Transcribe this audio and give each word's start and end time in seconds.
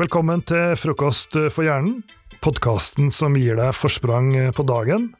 Velkommen 0.00 0.40
til 0.48 0.70
Frokost 0.80 1.34
for 1.52 1.66
hjernen, 1.66 1.98
podkasten 2.40 3.10
som 3.12 3.34
gir 3.36 3.58
deg 3.58 3.74
forsprang 3.76 4.30
på 4.56 4.64
dagen, 4.64 5.10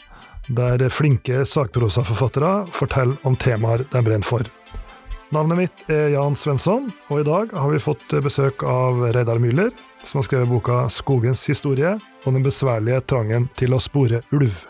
der 0.49 0.81
flinke 0.89 1.43
sakprosaforfattere 1.45 2.63
forteller 2.73 3.29
om 3.29 3.37
temaer 3.37 3.85
de 3.93 4.01
brenner 4.01 4.25
for. 4.25 4.49
Navnet 5.37 5.61
mitt 5.61 5.85
er 5.93 6.15
Jan 6.15 6.41
Svensson, 6.41 6.89
og 7.13 7.21
i 7.21 7.29
dag 7.29 7.53
har 7.53 7.69
vi 7.69 7.85
fått 7.85 8.17
besøk 8.25 8.65
av 8.65 9.05
Reidar 9.13 9.45
Müller, 9.45 9.77
som 10.09 10.23
har 10.23 10.29
skrevet 10.31 10.49
boka 10.49 10.89
'Skogens 10.89 11.45
historie' 11.53 12.01
og 12.25 12.33
den 12.33 12.43
besværlige 12.43 13.05
trangen 13.05 13.51
til 13.61 13.77
å 13.77 13.81
spore 13.81 14.25
ulv. 14.33 14.65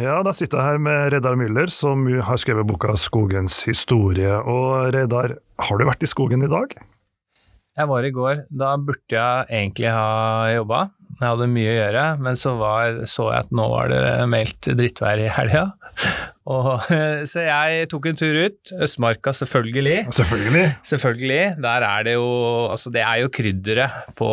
Ja, 0.00 0.22
da 0.24 0.32
sitter 0.32 0.62
jeg 0.62 0.64
her 0.64 0.78
med 0.78 1.12
Reidar 1.12 1.36
Müller, 1.36 1.68
som 1.68 2.06
har 2.08 2.40
skrevet 2.40 2.64
boka 2.64 2.96
'Skogens 2.96 3.68
historie'. 3.68 4.40
Og 4.48 4.94
Reidar, 4.94 5.36
har 5.58 5.76
du 5.76 5.84
vært 5.84 6.02
i 6.02 6.08
skogen 6.08 6.42
i 6.42 6.48
dag? 6.48 6.72
Jeg 7.78 7.86
var 7.86 8.06
i 8.06 8.14
går. 8.14 8.40
Da 8.50 8.72
burde 8.82 9.14
jeg 9.14 9.46
egentlig 9.54 9.90
ha 9.94 10.48
jobba. 10.50 10.88
Jeg 11.18 11.26
hadde 11.26 11.46
mye 11.50 11.70
å 11.70 11.76
gjøre, 11.76 12.02
men 12.22 12.38
så 12.38 12.54
var, 12.58 12.98
så 13.10 13.28
jeg 13.32 13.46
at 13.46 13.54
nå 13.54 13.68
var 13.70 13.90
det 13.90 14.02
meldt 14.30 14.70
drittvær 14.78 15.22
i 15.22 15.30
helga. 15.34 15.64
Og, 16.48 16.68
så 17.30 17.44
jeg 17.44 17.88
tok 17.92 18.08
en 18.08 18.18
tur 18.18 18.38
ut. 18.48 18.72
Østmarka, 18.84 19.34
selvfølgelig. 19.36 19.98
Selvfølgelig. 20.14 20.64
Selvfølgelig. 20.88 21.42
Der 21.62 21.86
er 21.88 22.06
det 22.06 22.14
jo 22.16 22.28
Altså, 22.68 22.90
det 22.92 23.02
er 23.02 23.22
jo 23.22 23.28
krydderet 23.32 24.14
på 24.18 24.28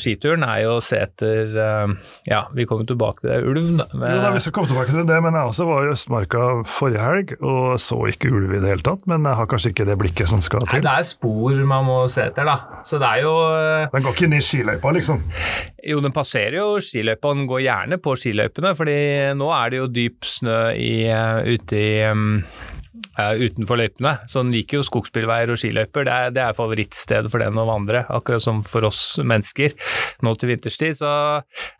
skituren, 0.00 0.44
er 0.46 0.62
jo 0.64 0.76
å 0.78 0.82
se 0.84 1.00
etter 1.04 1.54
eh, 1.58 1.92
Ja, 2.28 2.42
vi 2.54 2.66
kommer 2.68 2.88
tilbake 2.88 3.24
til 3.24 3.48
ulv, 3.50 3.70
da. 3.78 3.86
Men, 3.94 4.16
jo, 4.16 4.22
da, 4.24 4.32
vi 4.34 4.42
skal 4.44 4.54
komme 4.56 4.70
tilbake 4.70 4.94
til 4.94 5.06
det, 5.08 5.18
men 5.24 5.36
jeg 5.36 5.52
også 5.52 5.68
var 5.68 5.86
i 5.86 5.92
Østmarka 5.92 6.44
forrige 6.68 7.04
helg 7.04 7.34
og 7.38 7.78
så 7.82 8.00
ikke 8.12 8.32
ulv 8.32 8.54
i 8.56 8.62
det 8.62 8.72
hele 8.72 8.86
tatt. 8.86 9.04
Men 9.10 9.26
jeg 9.28 9.40
har 9.40 9.50
kanskje 9.50 9.72
ikke 9.74 9.88
det 9.88 9.98
blikket 10.00 10.32
som 10.32 10.42
skal 10.44 10.64
til. 10.66 10.80
Nei, 10.80 10.86
det 10.88 10.94
er 10.94 11.08
spor 11.08 11.64
man 11.68 11.88
må 11.88 12.00
se 12.10 12.28
etter, 12.30 12.48
da. 12.48 12.82
Så 12.88 13.00
det 13.00 13.08
er 13.08 13.26
jo 13.26 13.34
eh, 13.52 13.88
Den 13.94 14.06
går 14.06 14.16
ikke 14.16 14.28
inn 14.28 14.38
i 14.38 14.44
skiløypa, 14.44 14.94
liksom? 14.96 15.22
Jo, 15.88 16.00
den 16.04 16.14
passerer 16.14 16.58
jo 16.58 16.68
skiløypa, 16.82 17.32
den 17.36 17.48
går 17.48 17.62
gjerne 17.64 18.00
på 18.02 18.14
skiløypene, 18.18 18.74
fordi 18.78 18.98
nå 19.38 19.48
er 19.54 19.72
det 19.72 19.82
jo 19.82 19.90
dyp 19.92 20.26
snø 20.26 20.58
i, 20.74 20.92
eh, 21.12 21.57
ute 21.58 21.78
i 21.78 21.92
um, 22.08 22.38
uh, 23.18 23.34
utenfor 23.38 23.80
løypene. 23.80 24.14
Så 24.30 24.42
den 24.42 24.52
liker 24.54 24.78
jo 24.78 24.86
skogsbilveier 24.86 25.52
og 25.52 25.60
skiløyper. 25.60 26.06
Det 26.06 26.14
er, 26.14 26.34
det 26.34 26.44
er 26.44 26.56
favorittstedet 26.56 27.32
for 27.32 27.42
den 27.42 27.58
å 27.58 27.66
vandre, 27.68 28.04
akkurat 28.14 28.44
som 28.44 28.62
for 28.66 28.86
oss 28.88 29.02
mennesker 29.22 29.74
nå 30.24 30.34
til 30.38 30.52
vinterstid. 30.52 30.98
Så 31.00 31.10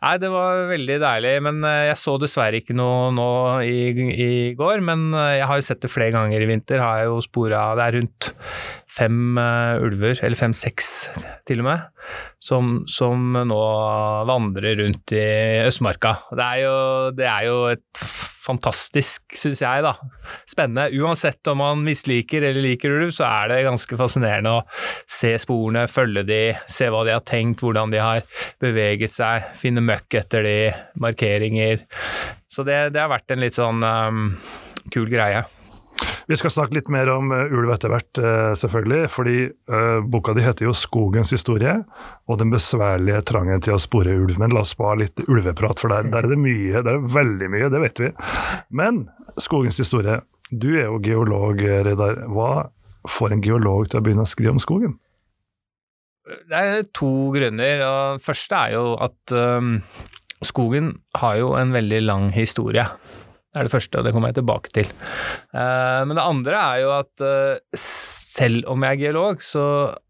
nei, 0.03 0.15
det 0.21 0.31
var 0.33 0.65
veldig 0.71 0.99
deilig. 1.03 1.35
Men 1.47 1.63
uh, 1.65 1.85
jeg 1.89 1.99
så 2.01 2.17
dessverre 2.21 2.61
ikke 2.61 2.77
noe 2.77 3.09
nå 3.15 3.29
i, 3.65 3.79
i 4.13 4.31
går. 4.59 4.83
Men 4.85 5.09
uh, 5.15 5.29
jeg 5.37 5.47
har 5.49 5.61
jo 5.61 5.69
sett 5.69 5.83
det 5.85 5.93
flere 5.93 6.15
ganger 6.15 6.43
i 6.43 6.49
vinter. 6.49 6.83
Har 6.83 7.03
jeg 7.03 7.11
jo 7.11 7.23
spora 7.25 7.69
Det 7.79 7.87
er 7.87 7.99
rundt 7.99 8.33
fem 8.89 9.37
ulver, 9.37 10.17
eller 10.25 10.35
fem-seks 10.35 10.87
til 11.47 11.61
og 11.61 11.67
med, 11.67 11.83
som, 12.41 12.71
som, 12.89 13.37
nå 13.47 13.59
vandrer 14.27 14.79
rundt 14.81 15.13
i 15.15 15.27
Østmarka. 15.61 16.15
Det 16.33 16.47
er 16.47 16.63
jo, 16.65 16.73
det 17.15 17.29
er 17.29 17.45
jo 17.45 17.59
et 17.69 18.01
fantastisk, 18.49 19.37
syns 19.37 19.61
jeg, 19.63 19.83
da. 19.85 19.93
Spennende. 20.49 20.89
Uansett 20.99 21.47
om 21.51 21.61
man 21.61 21.83
misliker 21.85 22.45
eller 22.49 22.63
liker 22.65 22.97
ulv, 22.97 23.13
så 23.15 23.27
er 23.29 23.53
det 23.53 23.61
ganske 23.67 23.99
fascinerende 23.99 24.55
å 24.57 24.65
se 25.09 25.35
sporene, 25.41 25.85
følge 25.91 26.25
de, 26.27 26.41
se 26.69 26.89
hva 26.89 27.05
de 27.07 27.15
har 27.15 27.25
tenkt, 27.27 27.63
hvordan 27.63 27.93
de 27.93 28.01
har 28.03 28.25
beveget 28.61 29.13
seg, 29.13 29.51
finne 29.61 29.83
møkk 29.85 30.19
etter 30.23 30.45
de, 30.45 30.57
markeringer. 30.99 31.85
Så 32.49 32.65
det, 32.67 32.81
det 32.95 33.03
har 33.03 33.11
vært 33.11 33.31
en 33.33 33.43
litt 33.43 33.57
sånn 33.57 33.85
um, 33.85 34.29
kul 34.93 35.09
greie. 35.11 35.45
Vi 36.29 36.37
skal 36.37 36.51
snakke 36.53 36.77
litt 36.77 36.89
mer 36.93 37.09
om 37.09 37.31
uh, 37.33 37.47
ulv 37.49 37.71
etter 37.73 37.89
hvert, 37.89 38.19
uh, 38.21 38.51
selvfølgelig. 38.59 39.09
Fordi 39.09 39.37
uh, 39.49 39.99
boka 40.05 40.35
di 40.37 40.45
heter 40.45 40.67
jo 40.67 40.75
'Skogens 40.77 41.33
historie' 41.33 41.79
og 42.29 42.37
'Den 42.37 42.53
besværlige 42.53 43.23
trangen 43.25 43.63
til 43.65 43.73
å 43.73 43.81
spore 43.81 44.13
ulv'. 44.13 44.37
Men 44.37 44.53
la 44.53 44.61
oss 44.61 44.75
ha 44.77 44.93
litt 44.93 45.17
ulveprat, 45.25 45.81
for 45.81 45.89
der, 45.89 46.05
der, 46.13 46.27
er 46.27 46.35
det 46.35 46.37
mye. 46.37 46.83
Der 46.85 46.99
er 46.99 47.07
veldig 47.17 47.49
mye, 47.49 47.69
det 47.73 47.81
vet 47.81 47.99
vi. 47.99 48.11
Men 48.69 49.07
'Skogens 49.41 49.81
historie', 49.81 50.21
du 50.51 50.75
er 50.77 50.85
jo 50.85 51.01
geolog, 51.01 51.61
Reidar. 51.61 52.21
Hva 52.29 52.69
får 53.09 53.33
en 53.33 53.41
geolog 53.41 53.89
til 53.89 53.99
å 53.99 54.03
begynne 54.05 54.25
å 54.25 54.29
skrive 54.29 54.53
om 54.53 54.61
skogen? 54.61 54.99
Det 56.49 56.57
er 56.61 56.85
to 56.93 57.31
grunner. 57.33 57.81
og 57.85 58.21
første 58.21 58.55
er 58.55 58.75
jo 58.77 58.93
at 59.01 59.33
um, 59.33 59.79
skogen 60.45 60.99
har 61.17 61.39
jo 61.41 61.55
en 61.57 61.73
veldig 61.73 62.01
lang 62.05 62.29
historie. 62.35 62.85
Det 63.49 63.57
er 63.57 63.65
det 63.65 63.73
første, 63.73 63.97
og 63.97 64.05
det 64.05 64.13
kommer 64.13 64.29
jeg 64.29 64.37
tilbake 64.37 64.71
til. 64.77 64.89
Uh, 65.55 66.05
men 66.05 66.19
det 66.19 66.25
andre 66.25 66.59
er 66.59 66.83
jo 66.83 66.91
at 66.99 67.23
uh, 67.25 67.79
selv 67.79 68.67
om 68.69 68.85
jeg 68.85 68.93
er 68.93 69.01
geolog, 69.07 69.41
så 69.41 69.63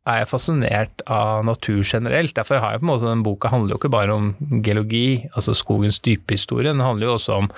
er 0.09 0.23
jeg 0.23 0.31
fascinert 0.31 1.03
av 1.09 1.43
natur 1.47 1.83
generelt. 1.83 2.33
Derfor 2.35 2.61
har 2.61 2.75
jeg 2.75 2.81
på 2.81 2.87
en 2.87 2.91
måte 2.93 3.09
den 3.09 3.25
boka 3.25 3.51
handler 3.51 3.75
jo 3.75 3.81
ikke 3.81 3.93
bare 3.93 4.15
om 4.15 4.31
geologi, 4.65 5.21
altså 5.33 5.55
skogens 5.57 6.01
dype 6.05 6.35
historie, 6.35 6.71
den 6.71 6.83
handler 6.83 7.09
jo 7.09 7.15
også 7.17 7.37
om 7.43 7.49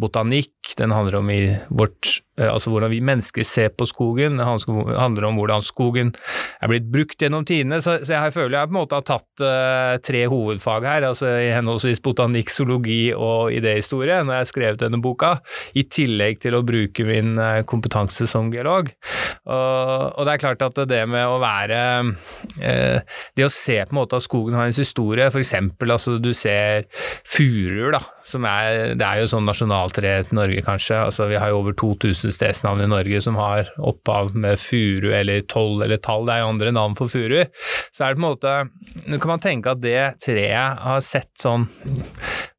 botanikk, 0.00 0.52
den 0.78 0.94
handler 0.94 1.20
om 1.20 1.30
vårt, 1.74 2.18
eh, 2.38 2.48
altså 2.48 2.72
hvordan 2.72 2.92
vi 2.92 3.02
mennesker 3.04 3.46
ser 3.46 3.72
på 3.76 3.86
skogen, 3.88 4.38
Den 4.38 4.46
handler 4.46 5.24
om 5.28 5.38
hvordan 5.38 5.62
skogen 5.62 6.14
er 6.62 6.70
blitt 6.70 6.88
brukt 6.90 7.20
gjennom 7.20 7.44
tidene. 7.44 7.80
Så, 7.82 7.98
jeg 8.02 8.34
føler 8.34 8.58
jeg 8.58 8.70
på 8.70 8.74
en 8.74 8.80
måte 8.80 8.98
har 8.98 9.06
tatt 9.06 9.42
uh, 9.44 9.98
tre 10.02 10.24
hovedfag 10.30 10.86
her, 10.86 11.08
altså 11.08 11.30
i 11.42 11.52
henholdsvis 11.52 12.02
botanikk, 12.02 12.50
zoologi 12.50 13.12
og 13.14 13.52
idéhistorie, 13.54 14.22
når 14.22 14.34
jeg 14.34 14.44
har 14.46 14.50
skrevet 14.50 14.82
denne 14.82 15.02
boka, 15.02 15.36
i 15.74 15.84
tillegg 15.84 16.40
til 16.42 16.56
å 16.56 16.64
bruke 16.66 17.06
min 17.06 17.36
uh, 17.38 17.62
kompetanse 17.68 18.26
som 18.30 18.52
geolog. 18.52 18.92
Og, 19.42 20.22
det 20.22 20.34
er 20.34 20.40
klart 20.40 20.62
at 20.64 20.84
det 20.88 21.02
med 21.10 21.26
å 21.26 21.40
være 21.42 21.72
Eh, 21.72 21.91
det 23.36 23.46
å 23.46 23.52
se 23.52 23.78
på 23.82 23.94
en 23.94 23.98
måte 24.00 24.18
at 24.18 24.24
skogen 24.24 24.56
har 24.58 24.68
en 24.68 24.76
historie, 24.76 25.28
f.eks. 25.28 25.54
altså 25.86 26.16
du 26.22 26.32
ser 26.36 26.86
furuer, 27.28 27.92
da, 27.96 28.02
som 28.28 28.46
er 28.48 28.94
Det 28.98 29.06
er 29.06 29.22
jo 29.22 29.30
sånn 29.32 29.46
nasjonaltre 29.48 30.14
til 30.26 30.38
Norge, 30.38 30.62
kanskje. 30.64 30.98
altså 31.08 31.28
Vi 31.30 31.38
har 31.40 31.52
jo 31.52 31.60
over 31.62 31.76
2000 31.78 32.34
stedsnavn 32.34 32.84
i 32.84 32.90
Norge 32.90 33.22
som 33.24 33.38
har 33.40 33.72
opphav 33.78 34.34
med 34.36 34.60
furu 34.60 35.10
eller 35.12 35.42
toll 35.50 35.82
eller 35.82 36.00
tall, 36.02 36.26
det 36.28 36.36
er 36.36 36.44
jo 36.44 36.52
andre 36.52 36.74
navn 36.74 36.96
for 36.98 37.12
furu. 37.12 37.42
Så 37.92 38.06
er 38.06 38.14
det 38.14 38.20
på 38.20 38.22
en 38.22 38.28
måte 38.30 38.56
Nå 39.08 39.18
kan 39.20 39.34
man 39.34 39.42
tenke 39.42 39.72
at 39.72 39.82
det 39.82 40.00
treet 40.22 40.82
har 40.82 41.04
sett 41.04 41.32
sånn 41.40 41.66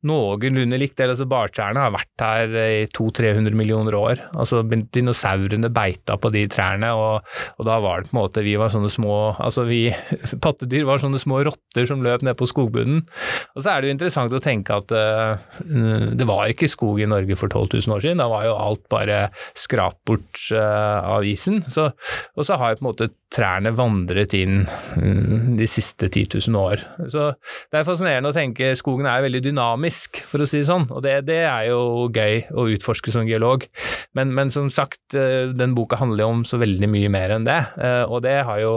noenlunde 0.08 0.80
likt. 0.80 1.00
altså 1.04 1.28
Bartrærne 1.30 1.84
har 1.86 1.94
vært 1.94 2.24
her 2.24 2.56
i 2.64 2.86
200-300 2.94 3.58
millioner 3.58 3.96
år. 3.98 4.22
altså 4.34 4.62
Dinosaurene 4.64 5.72
beita 5.74 6.18
på 6.20 6.32
de 6.34 6.46
trærne, 6.52 6.92
og, 6.94 7.24
og, 7.58 7.64
da 7.68 7.80
var 7.84 8.02
det 8.02 8.12
på 8.12 8.18
en 8.18 8.22
måte 8.22 8.44
Vi 8.46 8.56
var 8.60 8.72
sånne 8.74 8.92
små 8.92 9.16
altså 9.40 9.66
vi 9.68 9.86
Pattedyr 10.44 10.86
var 10.88 11.02
sånne 11.02 11.22
små 11.22 11.42
rotter 11.48 11.88
som 11.90 12.04
løp 12.04 12.24
ned 12.26 12.38
på 12.40 12.48
skogbunnen. 12.50 13.04
Og 13.56 13.64
så 13.64 13.74
er 13.74 13.82
det 13.82 13.90
jo 13.90 13.96
interessant 13.98 14.36
å 14.36 14.42
tenke 14.44 14.76
at 14.76 14.92
uh, 14.94 15.40
det 16.14 16.28
var 16.28 16.52
ikke 16.52 16.70
skog 16.72 17.02
i 17.04 17.10
Norge 17.10 17.38
for 17.40 17.52
12 17.52 17.88
000 17.88 17.96
år 17.96 18.04
siden. 18.04 18.22
Da 18.22 18.30
var 18.32 18.48
jo 18.48 18.56
alt 18.60 18.86
bare 18.92 19.20
skrap 19.58 20.00
bort 20.08 20.42
uh, 20.54 21.16
av 21.16 21.28
isen. 21.28 21.62
Så, 21.72 21.90
og 22.36 22.48
så 22.48 22.60
har 22.60 22.74
jo 22.74 22.82
på 22.82 22.86
en 22.86 22.90
måte 22.92 23.10
trærne 23.34 23.74
vandret 23.78 24.36
inn 24.38 24.64
uh, 24.66 25.56
de 25.58 25.70
siste 25.70 26.10
10 26.12 26.40
000 26.50 26.60
år. 26.60 26.84
Så 27.08 27.32
det 27.72 27.82
er 27.82 27.88
fascinerende 27.88 28.34
å 28.34 28.36
tenke 28.36 28.74
skogen 28.80 29.10
er 29.10 29.24
veldig 29.26 29.44
dynamisk 29.48 29.93
fisk, 29.94 30.22
for 30.26 30.42
å 30.42 30.48
si 30.50 30.62
det 30.62 30.68
sånn. 30.70 30.88
Og 30.92 31.04
det, 31.06 31.24
det 31.28 31.42
er 31.46 31.70
jo 31.70 32.10
gøy 32.14 32.48
å 32.52 32.66
utforske 32.74 33.14
som 33.14 33.28
geolog. 33.30 33.66
Men, 34.18 34.34
men, 34.36 34.52
som 34.54 34.70
sagt, 34.74 35.16
eh, 35.18 35.52
den 35.54 35.76
boka 35.78 36.00
handler 36.02 36.26
jo 36.26 36.32
om 36.38 36.44
så 36.48 36.60
veldig 36.62 36.90
mye 36.90 37.12
mer 37.14 37.36
enn 37.36 37.48
det. 37.48 37.60
Eh, 37.78 38.04
og 38.08 38.24
det 38.26 38.40
har 38.48 38.62
jo, 38.64 38.74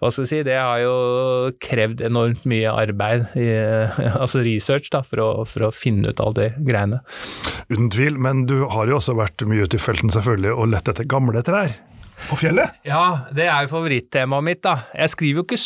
hva 0.00 0.12
skal 0.12 0.26
jeg 0.26 0.32
si, 0.32 0.42
det 0.46 0.58
har 0.58 0.82
jo 0.82 0.94
krevd 1.64 2.04
enormt 2.04 2.44
mye 2.50 2.72
arbeid, 2.84 3.26
i, 3.40 3.48
altså 4.22 4.44
research, 4.44 4.90
da, 4.94 5.04
for 5.06 5.24
å, 5.24 5.30
for 5.48 5.68
å 5.68 5.72
finne 5.74 6.12
ut 6.12 6.22
alle 6.22 6.50
de 6.52 6.68
greiene. 6.68 7.00
Uten 7.72 7.90
tvil, 7.92 8.20
men 8.20 8.44
du 8.50 8.60
har 8.70 8.90
jo 8.90 9.00
også 9.00 9.16
vært 9.18 9.46
mye 9.48 9.64
ute 9.64 9.80
i 9.80 9.82
felten 9.82 10.12
selvfølgelig 10.12 10.54
og 10.54 10.70
lett 10.74 10.92
etter 10.92 11.08
gamle 11.08 11.44
trær 11.46 11.74
på 12.28 12.38
fjellet? 12.40 12.76
Ja, 12.86 13.28
det 13.34 13.46
er 13.50 13.64
jo 13.64 13.72
favorittemaet 13.74 14.46
mitt, 14.46 14.60
da. 14.64 14.74
Jeg 14.96 15.12
skriver 15.12 15.42
jo 15.42 15.44
ikke 15.44 15.58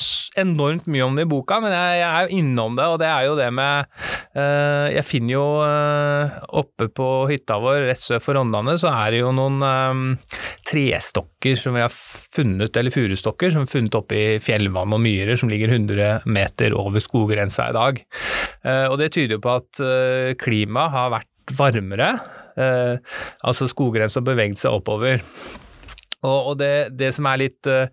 enormt 0.42 0.88
mye 0.90 1.04
om 1.06 1.18
det 1.18 1.26
i 1.26 1.30
boka, 1.30 1.58
men 1.62 1.74
jeg, 1.74 1.98
jeg 2.00 2.08
er 2.08 2.24
jo 2.24 2.40
innom 2.40 2.78
det, 2.78 2.86
og 2.88 2.98
det 3.02 3.08
er 3.10 3.26
jo 3.28 3.36
det 3.38 3.48
med 3.54 3.88
uh, 4.36 4.86
Jeg 4.92 5.04
finner 5.06 5.34
jo 5.34 5.44
uh, 5.62 6.38
oppe 6.60 6.88
på 6.94 7.08
hytta 7.30 7.58
vår 7.62 7.84
rett 7.90 8.02
sør 8.02 8.22
for 8.24 8.38
Rondane, 8.38 8.74
så 8.80 8.90
er 8.90 9.14
det 9.14 9.22
jo 9.22 9.34
noen 9.36 9.60
um, 9.62 10.02
trestokker 10.68 11.60
som 11.60 11.78
vi 11.78 11.84
har 11.84 11.94
funnet, 11.94 12.74
eller 12.80 12.94
furustokker, 12.94 13.54
som 13.54 13.64
er 13.64 13.72
funnet 13.72 14.00
oppe 14.00 14.18
i 14.18 14.26
fjellvann 14.42 14.96
og 14.96 15.04
myrer 15.04 15.38
som 15.38 15.52
ligger 15.52 15.76
100 15.76 16.26
meter 16.28 16.76
over 16.78 17.04
skoggrensa 17.04 17.70
i 17.70 17.78
dag. 17.78 18.02
Uh, 18.66 18.86
og 18.88 18.98
det 19.02 19.12
tyder 19.14 19.38
jo 19.38 19.44
på 19.44 19.56
at 19.60 19.84
klimaet 20.40 20.94
har 20.94 21.14
vært 21.14 21.56
varmere. 21.58 22.10
altså 23.46 23.68
skoggrensa 23.70 24.18
har 24.18 24.26
beveget 24.26 24.60
seg 24.60 24.74
oppover. 24.74 25.22
Og, 26.26 26.56
det, 26.58 26.96
det, 26.98 27.12
som 27.14 27.28
er 27.30 27.38
litt 27.44 27.68
uh, 27.70 27.86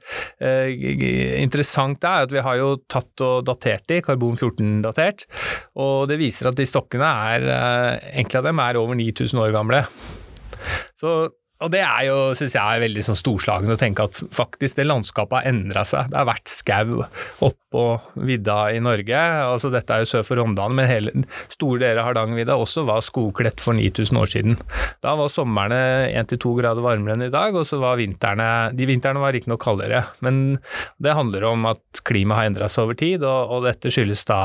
interessant, 1.42 2.02
er 2.02 2.26
at 2.26 2.34
vi 2.34 2.42
har 2.42 2.58
jo 2.58 2.72
tatt 2.90 3.22
og 3.22 3.46
datert 3.46 3.86
de, 3.92 4.02
karbon 4.06 4.34
14-datert, 4.40 5.28
og 5.78 6.08
det 6.10 6.18
viser 6.22 6.50
at 6.50 6.58
de 6.58 6.66
stokkene 6.66 7.12
er, 7.30 7.46
uh, 7.46 7.92
enkelte 8.18 8.42
av 8.42 8.50
dem 8.50 8.64
er 8.66 8.82
over 8.82 8.98
9000 8.98 9.44
år 9.46 9.54
gamle. 9.54 9.84
Så 10.98 11.18
og 11.64 11.72
det 11.72 11.80
er 11.86 12.08
jo, 12.10 12.16
syns 12.36 12.58
jeg 12.58 12.60
er 12.60 12.82
veldig 12.84 13.04
sånn 13.06 13.18
storslagen 13.18 13.72
å 13.72 13.78
tenke 13.80 14.04
at 14.10 14.20
faktisk 14.36 14.76
det 14.76 14.88
landskapet 14.90 15.38
har 15.38 15.46
endra 15.54 15.86
seg. 15.88 16.10
Det 16.12 16.20
har 16.20 16.28
vært 16.28 16.52
skau 16.52 17.06
oppå 17.48 17.84
vidda 18.28 18.58
i 18.76 18.82
Norge. 18.84 19.22
altså 19.46 19.72
Dette 19.72 19.96
er 19.96 20.04
jo 20.04 20.10
sør 20.10 20.26
for 20.28 20.42
Rondane, 20.42 20.76
men 20.76 20.90
hele 20.90 21.14
store 21.54 21.80
deler 21.80 22.02
av 22.02 22.10
Hardangervidda 22.10 22.58
også 22.60 22.84
var 22.88 23.04
skogkledt 23.06 23.64
for 23.64 23.78
9000 23.78 24.20
år 24.20 24.32
siden. 24.34 24.60
Da 25.04 25.16
var 25.16 25.32
somrene 25.32 25.80
1-2 26.12 26.58
grader 26.60 26.84
varmere 26.84 27.16
enn 27.16 27.28
i 27.30 27.32
dag, 27.34 27.56
og 27.56 27.64
så 27.68 27.80
var 27.80 28.02
vintrene 28.02 28.50
De 28.76 28.90
vintrene 28.90 29.24
var 29.24 29.36
riktignok 29.36 29.64
kaldere, 29.64 30.04
men 30.26 30.60
det 31.00 31.16
handler 31.16 31.48
om 31.54 31.70
at 31.72 32.04
klimaet 32.06 32.42
har 32.42 32.50
endra 32.52 32.70
seg 32.72 32.90
over 32.90 33.00
tid, 33.00 33.24
og, 33.24 33.56
og, 33.56 33.66
dette 33.66 33.90
skyldes 33.94 34.26
da 34.28 34.42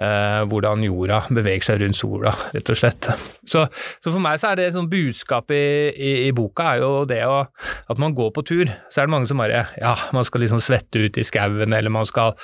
eh, 0.00 0.40
hvordan 0.48 0.82
jorda 0.88 1.22
beveger 1.28 1.68
seg 1.68 1.84
rundt 1.84 2.00
sola, 2.00 2.32
rett 2.56 2.72
og 2.72 2.80
slett. 2.80 3.12
Så, 3.44 3.66
så 4.00 4.08
for 4.08 4.22
meg 4.22 4.40
så 4.40 4.52
er 4.52 4.58
det 4.58 4.70
et 4.70 4.76
sånt 4.78 4.90
budskap 4.92 5.52
i, 5.54 5.62
i 6.28 6.31
boka, 6.36 6.72
er 6.72 6.82
jo 6.84 7.04
det 7.08 7.22
å, 7.26 7.42
at 7.92 8.00
man 8.02 8.14
går 8.16 8.32
på 8.36 8.44
tur. 8.46 8.70
Så 8.92 9.02
er 9.02 9.08
det 9.08 9.14
mange 9.14 9.28
som 9.30 9.40
bare 9.40 9.66
Ja, 9.78 9.94
man 10.14 10.26
skal 10.26 10.44
liksom 10.44 10.60
svette 10.62 11.06
ut 11.06 11.18
i 11.18 11.24
skauen, 11.26 11.72
eller 11.74 11.92
man 11.92 12.06
skal 12.08 12.34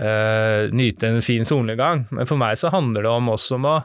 øh, 0.00 0.70
nyte 0.74 1.10
en 1.10 1.22
fin 1.24 1.46
solnedgang. 1.48 2.04
Men 2.14 2.28
for 2.28 2.40
meg 2.40 2.58
så 2.60 2.72
handler 2.74 3.06
det 3.06 3.12
om 3.12 3.30
også 3.32 3.58
om 3.58 3.68
å, 3.70 3.76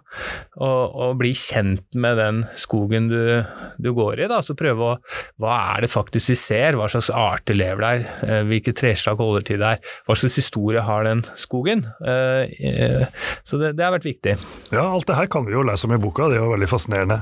å, 0.59 0.69
å 0.69 1.09
bli 1.19 1.33
kjent 1.37 1.97
med 1.99 2.19
den 2.19 2.43
skogen 2.59 3.09
du, 3.11 3.41
du 3.81 3.91
går 3.95 4.25
i. 4.25 4.29
da, 4.31 4.41
så 4.45 4.57
prøve 4.57 4.93
å 4.93 4.97
Hva 5.39 5.55
er 5.75 5.85
det 5.85 5.91
faktisk 5.93 6.33
vi 6.33 6.37
ser? 6.39 6.77
Hva 6.79 6.89
slags 6.91 7.11
arter 7.13 7.57
lever 7.57 7.85
der? 7.85 8.05
Uh, 8.23 8.41
hvilke 8.49 8.75
treslag 8.77 9.19
holder 9.21 9.45
til 9.47 9.63
der? 9.63 9.81
Hva 10.07 10.17
slags 10.19 10.39
historie 10.41 10.83
har 10.85 11.07
den 11.07 11.23
skogen? 11.39 11.85
Uh, 12.03 13.05
så 13.47 13.59
det, 13.61 13.75
det, 13.77 13.85
har 13.85 13.95
vært 13.95 14.09
viktig. 14.09 14.35
Ja, 14.73 14.85
alt 14.85 15.07
det 15.09 15.17
her 15.17 15.29
kan 15.31 15.47
vi 15.47 15.55
jo 15.55 15.65
lese 15.65 15.87
om 15.87 15.95
i 15.95 16.01
boka, 16.01 16.29
det 16.29 16.39
er 16.39 16.43
jo 16.43 16.53
veldig 16.53 16.69
fascinerende. 16.69 17.21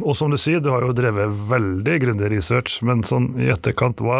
og 0.00 0.14
som 0.16 0.32
du 0.32 0.38
sier, 0.40 0.62
du 0.62 0.70
har 0.72 0.84
jo 0.84 0.94
drevet 0.96 1.19
drevet 1.20 1.44
veldig 1.50 1.98
grundig 2.06 2.32
research, 2.32 2.80
men 2.86 3.04
sånn 3.06 3.32
i 3.40 3.50
etterkant, 3.52 4.02
hva, 4.04 4.18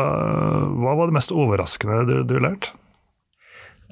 hva 0.76 0.94
var 0.99 1.11
det 1.11 1.19
mest 1.19 1.35
overraskende 1.35 2.05
du, 2.08 2.17
du 2.29 2.38
lærte? 2.43 2.76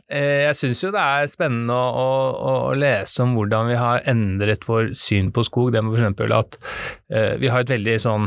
Eh, 0.08 0.46
jeg 0.46 0.56
syns 0.56 0.80
jo 0.80 0.90
det 0.94 1.02
er 1.02 1.28
spennende 1.28 1.74
å, 1.74 1.88
å, 1.92 2.52
å, 2.70 2.76
lese 2.78 3.20
om 3.26 3.34
hvordan 3.36 3.68
vi 3.68 3.76
har 3.76 4.06
endret 4.08 4.64
vår 4.64 4.94
syn 4.96 5.28
på 5.36 5.44
skog. 5.44 5.74
Det 5.74 5.82
med 5.84 5.98
f.eks. 6.00 6.32
at 6.32 6.56
vi 7.08 7.48
har 7.48 7.62
et 7.64 7.70
veldig 7.72 7.94
sånn 8.02 8.26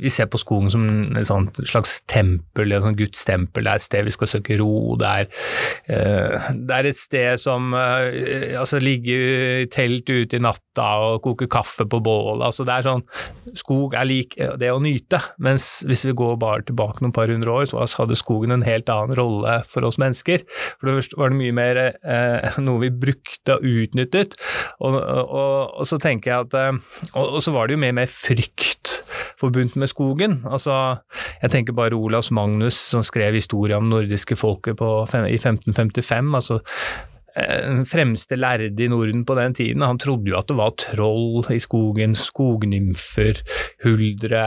Vi 0.00 0.08
ser 0.08 0.30
på 0.32 0.38
skogen 0.40 0.70
som 0.72 0.84
et 1.18 1.28
slags 1.68 1.98
tempel, 2.08 2.72
et 2.72 2.84
sånt 2.84 2.96
gudstempel. 2.96 3.66
Det 3.66 3.72
er 3.72 3.82
et 3.82 3.84
sted 3.84 4.06
vi 4.06 4.14
skal 4.14 4.30
søke 4.30 4.56
ro. 4.60 4.94
Det 5.00 5.10
er, 5.10 5.28
uh, 5.92 6.48
det 6.56 6.78
er 6.78 6.88
et 6.88 6.98
sted 6.98 7.40
som 7.42 7.74
uh, 7.76 8.08
altså 8.60 8.80
ligger 8.80 9.26
i 9.64 9.68
telt 9.72 10.08
ute 10.08 10.38
i 10.38 10.42
natta 10.42 10.86
og 11.04 11.20
koker 11.26 11.50
kaffe 11.52 11.86
på 11.88 12.00
bålet. 12.04 12.46
Altså, 12.48 12.64
det 12.66 12.78
er 12.78 12.88
sånn 12.88 13.04
Skog 13.54 13.94
er 13.94 14.06
lik 14.08 14.34
det 14.58 14.70
å 14.72 14.80
nyte. 14.82 15.20
Mens 15.44 15.84
hvis 15.86 16.04
vi 16.08 16.14
går 16.16 16.38
bare 16.40 16.64
tilbake 16.66 17.04
noen 17.04 17.14
par 17.14 17.30
hundre 17.30 17.52
år, 17.52 17.68
så 17.70 17.84
hadde 18.00 18.16
skogen 18.18 18.54
en 18.54 18.64
helt 18.66 18.90
annen 18.90 19.16
rolle 19.18 19.58
for 19.68 19.86
oss 19.86 19.98
mennesker. 20.00 20.44
For 20.78 20.90
det 20.90 21.18
var 21.18 21.32
det 21.32 21.38
mye 21.38 21.54
mer 21.54 21.80
eh, 21.84 22.58
noe 22.64 22.82
vi 22.82 22.90
brukte 23.04 23.58
og 23.58 23.66
utnyttet. 23.68 24.36
Og, 24.80 24.96
og, 24.96 25.78
og 25.80 25.88
så 25.88 25.98
tenker 26.02 26.32
jeg 26.32 26.48
at 26.48 26.58
eh, 26.60 26.80
og, 27.12 27.24
og, 27.24 27.40
så 27.44 27.54
var 27.54 27.68
det 27.68 27.76
jo 27.76 27.82
mer 27.84 27.94
med 28.00 28.10
frykt 28.14 29.00
forbundet 29.40 29.76
med 29.80 29.90
skogen. 29.90 30.38
Altså, 30.50 30.96
jeg 31.42 31.50
tenker 31.52 31.76
bare 31.76 31.96
Olavs 31.96 32.30
Magnus 32.34 32.78
som 32.92 33.02
skrev 33.06 33.34
historien 33.34 33.82
om 33.82 33.90
nordiske 33.90 34.36
folket 34.38 34.78
på, 34.80 34.92
i 35.26 35.38
1555. 35.40 36.34
altså 36.34 36.60
den 37.34 37.80
eh, 37.80 37.86
fremste 37.88 38.36
lærde 38.38 38.84
i 38.84 38.88
Norden 38.90 39.24
på 39.26 39.34
den 39.38 39.54
tiden. 39.54 39.82
Han 39.82 39.98
trodde 39.98 40.30
jo 40.30 40.38
at 40.38 40.48
det 40.50 40.56
var 40.58 40.74
troll 40.78 41.46
i 41.50 41.58
skogen, 41.62 42.14
skognymfer, 42.18 43.40
huldre. 43.84 44.44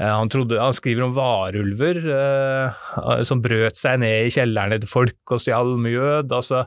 Eh, 0.00 0.08
han, 0.08 0.30
trodde, 0.32 0.60
han 0.60 0.76
skriver 0.76 1.06
om 1.08 1.16
varulver 1.16 2.00
eh, 2.16 3.24
som 3.28 3.42
brøt 3.44 3.78
seg 3.80 4.00
ned 4.04 4.28
i 4.28 4.32
kjellerne 4.34 4.80
til 4.80 4.90
folk 4.90 5.34
og 5.36 5.42
stjal 5.44 5.74
mjød. 5.84 6.32
Altså, 6.32 6.64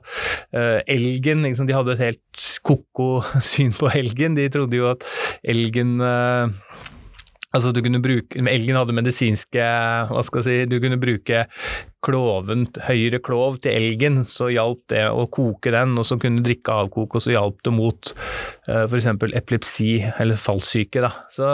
eh, 0.54 0.84
elgen 0.88 1.46
liksom, 1.48 1.68
De 1.68 1.78
hadde 1.78 1.98
et 1.98 2.06
helt 2.06 2.46
ko-ko 2.68 3.10
syn 3.52 3.74
på 3.76 3.90
elgen. 3.98 4.38
De 4.38 4.50
trodde 4.54 4.78
jo 4.78 4.92
at 4.92 5.06
elgen 5.48 5.98
uh, 6.04 6.52
Altså 7.58 7.74
du 7.74 7.82
kunne 7.82 8.02
bruke, 8.04 8.42
Elgen 8.52 8.78
hadde 8.78 8.96
medisinske 8.96 9.70
Hva 10.12 10.24
skal 10.26 10.44
jeg 10.44 10.48
si 10.48 10.70
Du 10.70 10.78
kunne 10.84 11.00
bruke 11.02 11.46
kloven, 12.08 12.68
høyre 12.86 13.20
klov 13.26 13.58
til 13.64 13.74
elgen, 13.74 14.22
så 14.30 14.52
hjalp 14.54 14.84
det 14.94 15.02
å 15.10 15.26
koke 15.34 15.74
den, 15.74 15.96
og 15.98 16.06
så 16.08 16.16
kunne 16.22 16.40
du 16.40 16.46
drikke 16.46 16.76
avkok, 16.86 17.18
og 17.18 17.24
så 17.26 17.34
hjalp 17.34 17.58
det 17.66 17.74
mot 17.74 18.12
uh, 18.14 18.70
eh, 18.70 18.84
f.eks. 18.86 19.10
epilepsi 19.42 19.90
eller 20.22 20.40
fallsyke. 20.40 21.04
Da. 21.04 21.10
Så, 21.34 21.50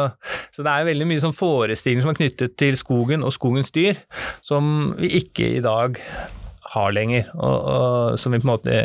så, 0.52 0.60
det 0.60 0.76
er 0.76 0.92
veldig 0.92 1.10
mye 1.10 1.24
sånn 1.24 1.34
forestillinger 1.34 2.06
som 2.06 2.14
er 2.14 2.20
knyttet 2.20 2.58
til 2.60 2.78
skogen 2.78 3.26
og 3.26 3.34
skogens 3.34 3.74
dyr, 3.74 4.04
som 4.46 4.94
vi 5.00 5.16
ikke 5.24 5.56
i 5.56 5.64
dag 5.64 5.98
har 6.74 6.94
lenger. 6.96 7.30
Og, 7.38 7.70
og 7.74 8.20
som 8.22 8.34
vi 8.34 8.42
på 8.42 8.48
en 8.48 8.54
måte 8.54 8.80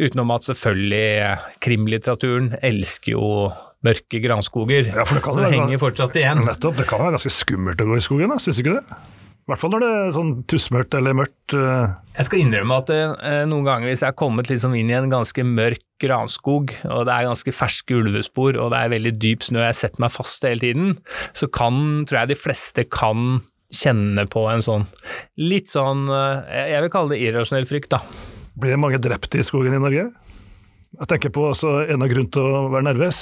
Utenom 0.00 0.32
at 0.34 0.46
selvfølgelig 0.46 1.36
krimlitteraturen 1.64 2.52
elsker 2.64 3.16
jo 3.16 3.50
mørke 3.86 4.20
granskoger. 4.22 4.90
Ja, 4.92 5.06
for 5.08 5.18
det, 5.18 5.24
kan 5.24 5.40
det 5.40 5.52
henger 5.54 5.80
fortsatt 5.80 6.18
igjen. 6.20 6.44
Nettopp. 6.46 6.76
Det 6.80 6.88
kan 6.90 7.02
være 7.02 7.16
ganske 7.16 7.32
skummelt 7.32 7.80
å 7.80 7.88
gå 7.88 7.96
i 7.96 8.04
skogen, 8.04 8.36
syns 8.40 8.60
du 8.60 8.64
ikke 8.64 8.78
det? 8.80 9.00
I 9.40 9.50
hvert 9.50 9.62
fall 9.64 9.72
når 9.72 9.82
det 9.82 9.90
er 9.90 10.10
sånn 10.14 10.32
tussmørkt 10.46 10.94
eller 10.94 11.16
mørkt. 11.18 11.54
Uh... 11.56 11.96
Jeg 12.14 12.28
skal 12.28 12.42
innrømme 12.44 12.76
at 12.84 12.90
uh, 12.92 13.30
noen 13.50 13.66
ganger 13.66 13.90
hvis 13.90 14.04
jeg 14.04 14.12
har 14.12 14.18
kommet 14.20 14.50
liksom 14.50 14.76
inn 14.78 14.92
i 14.92 14.94
en 14.94 15.10
ganske 15.10 15.42
mørk 15.42 15.82
granskog, 16.00 16.70
og 16.86 17.00
det 17.08 17.14
er 17.16 17.26
ganske 17.26 17.54
ferske 17.56 17.96
ulvespor, 17.98 18.54
og 18.60 18.70
det 18.70 18.78
er 18.78 18.92
veldig 18.94 19.14
dyp 19.18 19.42
snø, 19.48 19.64
jeg 19.66 19.78
setter 19.80 20.04
meg 20.04 20.14
fast 20.14 20.46
hele 20.46 20.62
tiden, 20.62 20.94
så 21.36 21.48
kan, 21.50 22.04
tror 22.06 22.22
jeg 22.22 22.30
de 22.30 22.38
fleste 22.38 22.86
kan 22.94 23.40
kjenne 23.70 24.26
på 24.30 24.44
en 24.50 24.64
sånn 24.64 24.86
litt 25.38 25.70
sånn 25.70 26.08
uh, 26.10 26.42
Jeg 26.50 26.82
vil 26.84 26.92
kalle 26.92 27.14
det 27.14 27.20
irrasjonell 27.22 27.68
frykt, 27.70 27.92
da. 27.94 28.02
Blir 28.60 28.74
det 28.74 28.80
mange 28.82 29.00
drepte 29.02 29.40
i 29.40 29.46
skogen 29.46 29.76
i 29.76 29.82
Norge? 29.82 30.08
Jeg 30.98 31.08
tenker 31.12 31.30
på 31.32 31.44
også 31.52 31.84
en 31.86 32.02
av 32.02 32.10
grunnen 32.10 32.32
til 32.34 32.44
å 32.44 32.64
være 32.72 32.88
nervøs. 32.88 33.20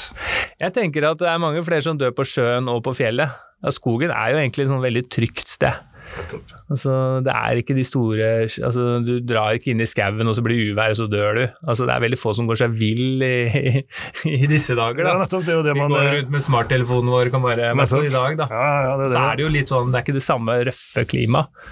Jeg 0.59 0.73
tenker 0.75 1.05
at 1.11 1.21
det 1.21 1.29
er 1.29 1.43
mange 1.43 1.61
flere 1.67 1.85
som 1.85 1.99
dør 2.01 2.15
på 2.17 2.25
sjøen 2.27 2.71
og 2.73 2.81
på 2.87 2.97
fjellet. 2.97 3.37
Ja, 3.61 3.73
skogen 3.75 4.15
er 4.15 4.33
jo 4.33 4.41
egentlig 4.41 4.65
et 4.65 4.73
sånn 4.73 4.85
veldig 4.85 5.05
trygt 5.13 5.51
sted. 5.51 5.85
Altså, 6.73 6.93
det 7.25 7.33
er 7.33 7.61
ikke 7.63 7.75
de 7.77 7.85
store 7.87 8.27
altså, 8.45 8.99
Du 9.01 9.15
drar 9.25 9.57
ikke 9.57 9.71
inn 9.73 9.81
i 9.81 9.89
skauen 9.89 10.29
og 10.29 10.37
så 10.37 10.45
blir 10.45 10.73
uvær, 10.73 10.93
og 10.93 10.99
så 10.99 11.07
dør 11.09 11.41
du. 11.41 11.43
Altså, 11.65 11.89
det 11.89 11.95
er 11.95 12.05
veldig 12.05 12.21
få 12.21 12.35
som 12.37 12.49
går 12.51 12.61
seg 12.61 12.77
vill 12.77 13.25
i, 13.25 13.33
i, 13.49 14.35
i 14.35 14.51
disse 14.51 14.77
dager. 14.77 15.01
Da. 15.05 15.17
Ja, 15.17 15.25
nettopp, 15.25 15.47
det 15.49 15.59
det 15.65 15.77
man, 15.79 15.95
Vi 15.95 16.05
går 16.05 16.17
rundt 16.19 16.37
med 16.37 16.45
smarttelefonen 16.45 17.13
vår, 17.15 17.33
kan 17.33 17.45
bare, 17.45 17.73
i 17.73 18.13
dag, 18.13 18.39
da. 18.41 18.49
Ja, 18.53 18.71
ja, 18.85 18.95
det 19.01 19.09
det. 19.09 19.17
Så 19.17 19.25
er 19.25 19.39
det 19.39 19.47
jo 19.47 19.53
litt 19.59 19.73
sånn, 19.73 19.93
det 19.93 20.01
er 20.01 20.07
ikke 20.07 20.19
det 20.19 20.27
samme 20.29 20.59
røffe 20.69 21.07
klimaet. 21.09 21.69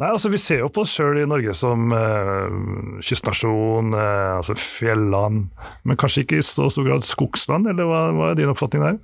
Nei, 0.00 0.08
altså 0.08 0.30
Vi 0.32 0.40
ser 0.40 0.62
jo 0.62 0.70
på 0.72 0.84
oss 0.84 0.94
sjøl 0.96 1.22
i 1.22 1.26
Norge 1.28 1.52
som 1.56 1.90
eh, 1.92 2.56
kystnasjon, 3.04 3.92
eh, 3.96 4.32
altså 4.38 4.56
fjelland, 4.60 5.46
men 5.84 6.00
kanskje 6.00 6.24
ikke 6.24 6.40
i 6.40 6.46
så 6.46 6.70
stor 6.72 6.86
grad 6.86 7.04
skogsland, 7.06 7.68
eller 7.72 7.88
hva, 7.88 8.02
hva 8.16 8.30
er 8.32 8.40
din 8.40 8.52
oppfatning 8.52 8.84
der? 8.86 8.98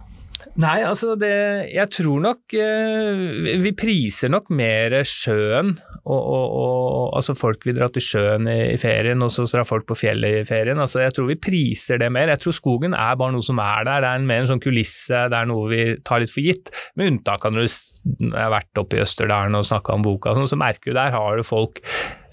Nei, 0.63 0.83
altså 0.85 1.15
det 1.19 1.33
Jeg 1.73 1.89
tror 1.95 2.21
nok 2.23 2.55
eh, 2.59 3.59
Vi 3.63 3.73
priser 3.79 4.33
nok 4.33 4.51
mer 4.55 4.99
sjøen, 5.09 5.73
og, 6.03 6.19
og, 6.19 6.47
og 6.59 7.17
altså 7.19 7.37
folk 7.39 7.67
vil 7.67 7.79
dra 7.79 7.89
til 7.93 8.05
sjøen 8.05 8.49
i, 8.51 8.77
ferien, 8.81 9.23
og 9.25 9.33
så 9.33 9.47
drar 9.49 9.69
folk 9.69 9.87
på 9.89 9.97
fjellet 9.99 10.41
i 10.41 10.47
ferien. 10.49 10.81
Altså 10.83 11.03
jeg 11.05 11.15
tror 11.17 11.29
vi 11.31 11.39
priser 11.41 12.01
det 12.03 12.11
mer. 12.15 12.33
Jeg 12.33 12.43
tror 12.43 12.57
skogen 12.57 12.97
er 12.97 13.19
bare 13.21 13.35
noe 13.35 13.45
som 13.45 13.61
er 13.63 13.87
der, 13.89 14.05
det 14.05 14.11
er 14.11 14.29
mer 14.29 14.45
en 14.45 14.53
sånn 14.55 14.63
kulisse, 14.63 15.27
det 15.33 15.39
er 15.39 15.51
noe 15.51 15.69
vi 15.71 15.83
tar 16.07 16.23
litt 16.23 16.33
for 16.33 16.45
gitt. 16.45 16.73
Med 16.99 17.15
unntak 17.15 17.47
av 17.49 17.55
når 17.55 17.69
jeg 17.69 18.33
har 18.35 18.55
vært 18.55 18.83
oppe 18.83 18.99
i 18.99 19.05
Østerdalen 19.05 19.59
og 19.59 19.69
snakka 19.69 19.97
om 19.97 20.07
boka, 20.07 20.35
så 20.43 20.59
merker 20.59 20.91
du 20.91 20.99
der 20.99 21.15
har 21.15 21.39
du 21.39 21.47
folk 21.47 21.83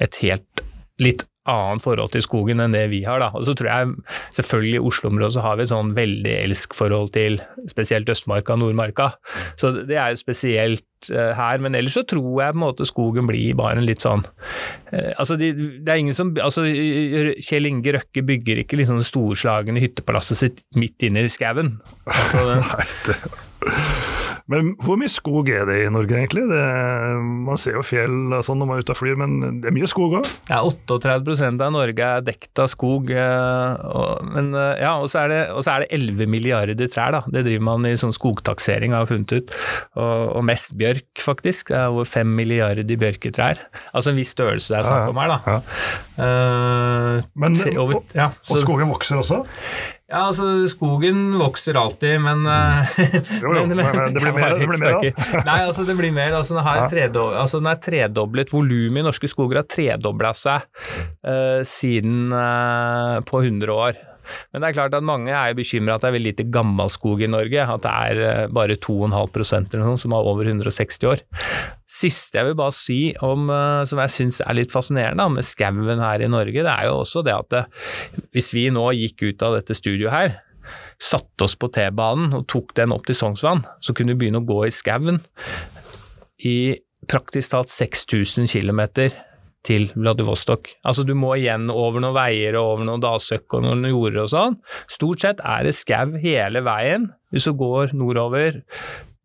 et 0.01 0.21
helt 0.23 0.65
litt 0.99 1.25
annet 1.49 1.85
forhold 1.85 2.13
til 2.13 2.23
skogen 2.25 2.63
enn 2.63 2.75
det 2.75 2.85
vi 2.93 3.01
har. 3.07 3.21
Da. 3.23 3.31
Og 3.37 3.45
så 3.47 3.55
tror 3.57 3.69
jeg 3.71 3.93
selvfølgelig 4.37 4.79
i 4.79 4.85
Oslo-området 4.91 5.35
så 5.35 5.45
har 5.45 5.57
vi 5.57 5.65
et 5.65 5.73
sånn 5.73 5.95
veldig 5.97 6.35
elsk-forhold 6.45 7.11
til 7.15 7.39
spesielt 7.71 8.09
Østmarka 8.11 8.55
og 8.55 8.63
Nordmarka. 8.63 9.11
Så 9.59 9.73
det 9.79 9.97
er 9.97 10.13
jo 10.13 10.21
spesielt 10.21 10.85
uh, 11.11 11.31
her. 11.37 11.63
Men 11.63 11.77
ellers 11.77 11.97
så 11.99 12.05
tror 12.07 12.43
jeg 12.43 12.55
på 12.55 12.59
en 12.59 12.65
måte 12.65 12.87
skogen 12.87 13.29
blir 13.29 13.57
bare 13.59 13.79
en 13.79 13.87
litt 13.87 14.03
sånn 14.05 14.23
uh, 14.25 15.11
Altså 15.15 15.37
de, 15.39 15.51
det 15.55 15.93
er 15.93 16.01
ingen 16.01 16.17
som 16.17 16.31
altså 16.41 16.65
Kjell 16.65 17.69
Inge 17.69 17.95
Røkke 17.97 18.23
bygger 18.25 18.63
ikke 18.63 18.79
liksom 18.79 19.01
storslagne 19.05 19.81
hyttepalasset 19.83 20.43
sitt 20.43 20.63
midt 20.79 21.07
inne 21.07 21.25
i 21.25 21.33
skauen. 21.33 21.77
Altså, 22.09 22.59
men 24.49 24.71
hvor 24.81 24.97
mye 24.97 25.11
skog 25.11 25.49
er 25.53 25.67
det 25.69 25.77
i 25.83 25.89
Norge, 25.93 26.15
egentlig? 26.17 26.47
Det, 26.49 26.61
man 27.45 27.59
ser 27.61 27.77
jo 27.77 27.83
fjell 27.85 28.33
sånn 28.45 28.57
når 28.57 28.69
man 28.69 28.79
er 28.79 28.85
ute 28.85 28.95
og 28.95 28.97
flyr, 28.97 29.19
men 29.19 29.59
det 29.61 29.69
er 29.69 29.75
mye 29.75 29.89
skog 29.89 30.15
òg? 30.19 30.29
Ja, 30.49 30.63
38% 30.65 31.61
av 31.61 31.75
Norge 31.75 32.07
er 32.17 32.25
dekt 32.25 32.61
av 32.61 32.71
skog. 32.71 33.11
Eh, 33.13 33.83
og, 33.89 34.25
men, 34.25 34.49
eh, 34.57 34.81
ja, 34.81 34.95
og 34.97 35.11
så 35.11 35.27
er, 35.27 35.35
er, 35.53 35.85
det 35.85 35.89
11 35.99 36.31
milliarder 36.33 36.89
trær. 36.89 37.13
da. 37.19 37.21
Det 37.29 37.45
driver 37.45 37.67
man 37.69 37.85
i 37.85 37.93
sånn 37.99 38.15
skogtaksering, 38.15 38.97
har 38.97 39.09
funnet 39.11 39.35
ut. 39.37 39.53
Og, 39.93 40.15
og, 40.39 40.41
mest 40.49 40.73
bjørk, 40.79 41.21
faktisk. 41.21 41.69
Det 41.69 41.77
er 41.77 41.93
over 41.93 42.09
5 42.09 42.33
milliarder 42.41 42.97
bjørketrær. 43.05 43.61
Altså 43.93 44.13
en 44.13 44.17
viss 44.17 44.33
størrelse 44.33 44.73
det 44.73 44.81
er 44.81 44.89
snakk 44.89 45.13
om 45.13 45.21
her, 45.21 45.35
da. 45.35 45.39
Ja. 45.45 45.61
Uh, 46.19 47.29
men, 47.39 47.55
over, 47.77 48.01
ja, 48.17 48.31
så, 48.41 48.57
og 48.57 48.63
skogen 48.65 48.89
vokser 48.91 49.21
også? 49.21 49.43
Ja, 50.09 50.23
altså 50.31 50.45
skogen 50.71 51.35
vokser 51.37 51.77
alltid, 51.77 52.15
men 52.23 52.41
eh, 52.49 52.87
Jo, 53.43 53.51
jo, 53.53 53.65
men, 53.69 53.77
men 53.77 54.15
det 54.15 54.23
blir 54.23 54.33
mer, 54.39 54.55
det 54.57 54.69
blir 54.71 54.81
mer 54.81 54.95
da. 54.97 55.43
Nei, 55.45 55.57
altså 55.67 55.85
det 55.85 55.95
blir 55.99 56.13
mer. 56.15 56.33
Altså 56.39 56.57
den, 56.57 56.63
har 56.65 56.79
Ja. 56.81 56.87
tredob 56.89 57.35
altså, 57.37 57.61
den 57.61 57.69
er 57.69 57.81
tredoblet. 57.85 58.53
Volumet 58.55 59.03
i 59.03 59.05
norske 59.05 59.29
skoger 59.29 59.61
har 59.61 59.67
tredobla 59.69 60.33
seg 60.33 60.65
uh, 61.21 61.61
siden 61.67 62.33
uh, 62.33 63.19
på 63.29 63.43
100 63.45 63.75
år. 63.75 63.99
Men 64.51 64.61
det 64.61 64.69
er 64.69 64.77
klart 64.77 64.97
at 64.97 65.05
mange 65.05 65.33
er 65.33 65.57
bekymra 65.57 65.97
at 65.97 66.03
det 66.03 66.09
er 66.09 66.17
veldig 66.17 66.33
lite 66.33 66.47
gammelskog 66.53 67.23
i 67.25 67.31
Norge. 67.31 67.65
At 67.75 67.85
det 67.85 67.93
er 67.93 68.23
eh, 68.25 68.51
bare 68.53 68.77
2,5% 68.79 69.75
eller 69.75 69.85
noe 69.85 70.01
som 70.01 70.15
har 70.15 70.29
over 70.29 70.49
160 70.49 71.09
år. 71.09 71.23
Siste 71.89 72.39
jeg 72.39 72.49
vil 72.49 72.59
bare 72.59 72.75
si 72.75 72.99
om, 73.25 73.47
eh, 73.53 73.85
som 73.89 74.01
jeg 74.03 74.15
syns 74.15 74.41
er 74.45 74.57
litt 74.57 74.75
fascinerende 74.75 75.29
med 75.33 75.47
skauen 75.47 76.03
her 76.03 76.21
i 76.23 76.29
Norge, 76.31 76.65
det 76.65 76.71
er 76.71 76.89
jo 76.89 76.99
også 77.01 77.23
det 77.25 77.35
at 77.35 77.49
det, 77.53 77.63
hvis 78.35 78.53
vi 78.55 78.69
nå 78.73 78.85
gikk 78.97 79.25
ut 79.29 79.45
av 79.45 79.57
dette 79.59 79.77
studioet 79.77 80.13
her, 80.13 80.37
satte 81.01 81.45
oss 81.45 81.55
på 81.59 81.69
T-banen 81.73 82.35
og 82.37 82.45
tok 82.51 82.75
den 82.77 82.93
opp 82.93 83.07
til 83.07 83.17
Sognsvann, 83.17 83.63
så 83.81 83.95
kunne 83.95 84.13
vi 84.13 84.25
begynne 84.25 84.43
å 84.43 84.47
gå 84.47 84.61
i 84.67 84.73
skauen 84.73 85.21
i 86.45 86.57
praktisk 87.09 87.55
talt 87.55 87.71
6000 87.73 88.47
km 88.51 88.81
til 89.67 89.89
Vladivostok. 89.95 90.71
Altså 90.87 91.03
du 91.07 91.13
må 91.19 91.33
igjen 91.37 91.69
over 91.73 92.01
noen 92.01 92.15
veier 92.15 92.57
og 92.59 92.75
over 92.75 92.87
noen 92.87 93.03
dalsøkk 93.03 93.57
og 93.57 93.65
noen 93.65 93.89
jorder 93.91 94.23
og 94.23 94.31
sånn. 94.31 94.57
Stort 94.91 95.25
sett 95.25 95.43
er 95.43 95.67
det 95.67 95.75
skau 95.77 96.15
hele 96.21 96.63
veien 96.65 97.09
hvis 97.33 97.49
du 97.49 97.53
går 97.59 97.93
nordover. 97.97 98.61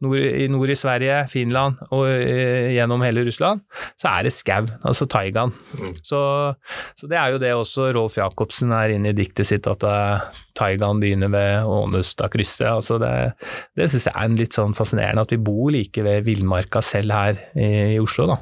Nord 0.05 0.21
i, 0.21 0.47
nord 0.53 0.73
i 0.73 0.79
Sverige, 0.79 1.19
Finland 1.33 1.81
og 1.91 2.07
eh, 2.11 2.71
gjennom 2.77 3.03
hele 3.05 3.25
Russland, 3.27 3.65
så 4.01 4.13
er 4.13 4.29
det 4.29 4.35
skau, 4.35 4.69
altså 4.85 5.09
taigaen. 5.11 5.55
Så, 6.05 6.21
så 6.99 7.11
det 7.11 7.19
er 7.21 7.35
jo 7.35 7.43
det 7.43 7.53
også 7.57 7.91
Rolf 7.97 8.19
Jacobsen 8.21 8.73
er 8.77 8.95
inne 8.95 9.15
i 9.15 9.17
diktet 9.17 9.49
sitt, 9.49 9.69
at 9.71 9.85
uh, 9.89 10.23
taigaen 10.59 11.01
begynner 11.03 11.33
ved 11.33 11.69
Ånestadkrysset. 11.69 12.69
Altså 12.71 13.01
det 13.03 13.15
det 13.75 13.89
syns 13.91 14.07
jeg 14.09 14.15
er 14.15 14.29
en 14.29 14.39
litt 14.39 14.55
sånn 14.57 14.75
fascinerende, 14.77 15.25
at 15.25 15.33
vi 15.35 15.41
bor 15.43 15.73
like 15.75 16.05
ved 16.05 16.27
villmarka 16.27 16.83
selv 16.85 17.15
her 17.15 17.39
i, 17.59 17.97
i 17.97 18.01
Oslo, 18.03 18.29
da. 18.31 18.39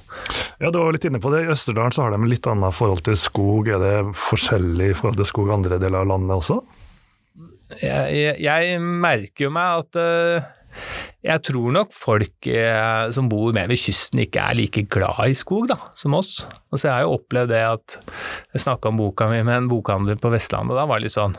Ja, 0.63 0.71
du 0.71 0.79
var 0.81 0.95
litt 0.95 1.07
inne 1.09 1.21
på 1.23 1.33
det. 1.33 1.45
I 1.47 1.53
Østerdalen 1.55 1.95
så 1.95 2.07
har 2.07 2.15
de 2.15 2.31
litt 2.31 2.47
annet 2.51 2.77
forhold 2.77 3.05
til 3.07 3.19
skog. 3.19 3.71
Er 3.73 3.83
det 3.83 3.97
forskjellig 4.19 4.93
forhold 4.99 5.21
til 5.21 5.29
skog 5.29 5.53
andre 5.57 5.81
deler 5.83 6.05
av 6.05 6.13
landet 6.13 6.37
også? 6.39 6.61
Jeg, 7.81 8.13
jeg, 8.13 8.35
jeg 8.45 8.81
merker 8.83 9.47
jo 9.47 9.53
meg 9.55 9.85
at 9.85 9.99
eh, 10.01 10.51
jeg 11.23 11.45
tror 11.49 11.75
nok 11.77 11.95
folk 11.95 12.49
eh, 12.51 13.05
som 13.15 13.29
bor 13.31 13.55
mer 13.55 13.71
ved 13.71 13.81
kysten 13.81 14.25
ikke 14.25 14.43
er 14.43 14.59
like 14.59 14.85
glad 14.93 15.23
i 15.31 15.37
skog 15.39 15.69
da, 15.71 15.79
som 15.99 16.17
oss. 16.19 16.43
Altså, 16.73 16.89
jeg 16.89 16.95
har 16.95 17.07
jo 17.07 17.17
opplevd 17.19 17.53
det 17.55 17.63
at 17.69 17.97
jeg 18.55 18.65
snakka 18.67 18.91
om 18.91 19.01
boka 19.01 19.31
mi 19.31 19.43
med 19.47 19.63
en 19.63 19.71
bokhandler 19.71 20.21
på 20.21 20.33
Vestlandet, 20.35 20.75
og 20.75 20.83
da 20.83 20.89
var 20.91 21.01
det 21.01 21.11
litt 21.11 21.19
sånn 21.19 21.39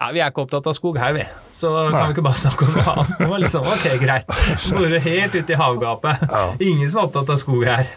ja, 0.00 0.08
vi 0.14 0.20
er 0.22 0.30
ikke 0.32 0.44
opptatt 0.46 0.66
av 0.70 0.74
skog 0.76 0.98
her, 1.00 1.12
vi. 1.16 1.24
Så 1.58 1.70
kan 1.90 2.04
vi 2.06 2.14
ikke 2.14 2.22
bare 2.22 2.38
snakke 2.38 2.66
om 2.68 2.74
noe 2.76 2.92
annet. 2.92 3.14
Det 3.18 3.26
var 3.32 3.40
liksom 3.42 3.64
ok, 3.66 3.86
greit. 3.98 4.28
Bor 4.78 4.92
helt 5.08 5.34
ute 5.34 5.54
i 5.54 5.58
havgapet. 5.58 6.20
Ja. 6.30 6.42
Ingen 6.62 6.90
som 6.92 7.00
er 7.00 7.08
opptatt 7.08 7.32
av 7.34 7.40
skog 7.42 7.64
her. 7.66 7.88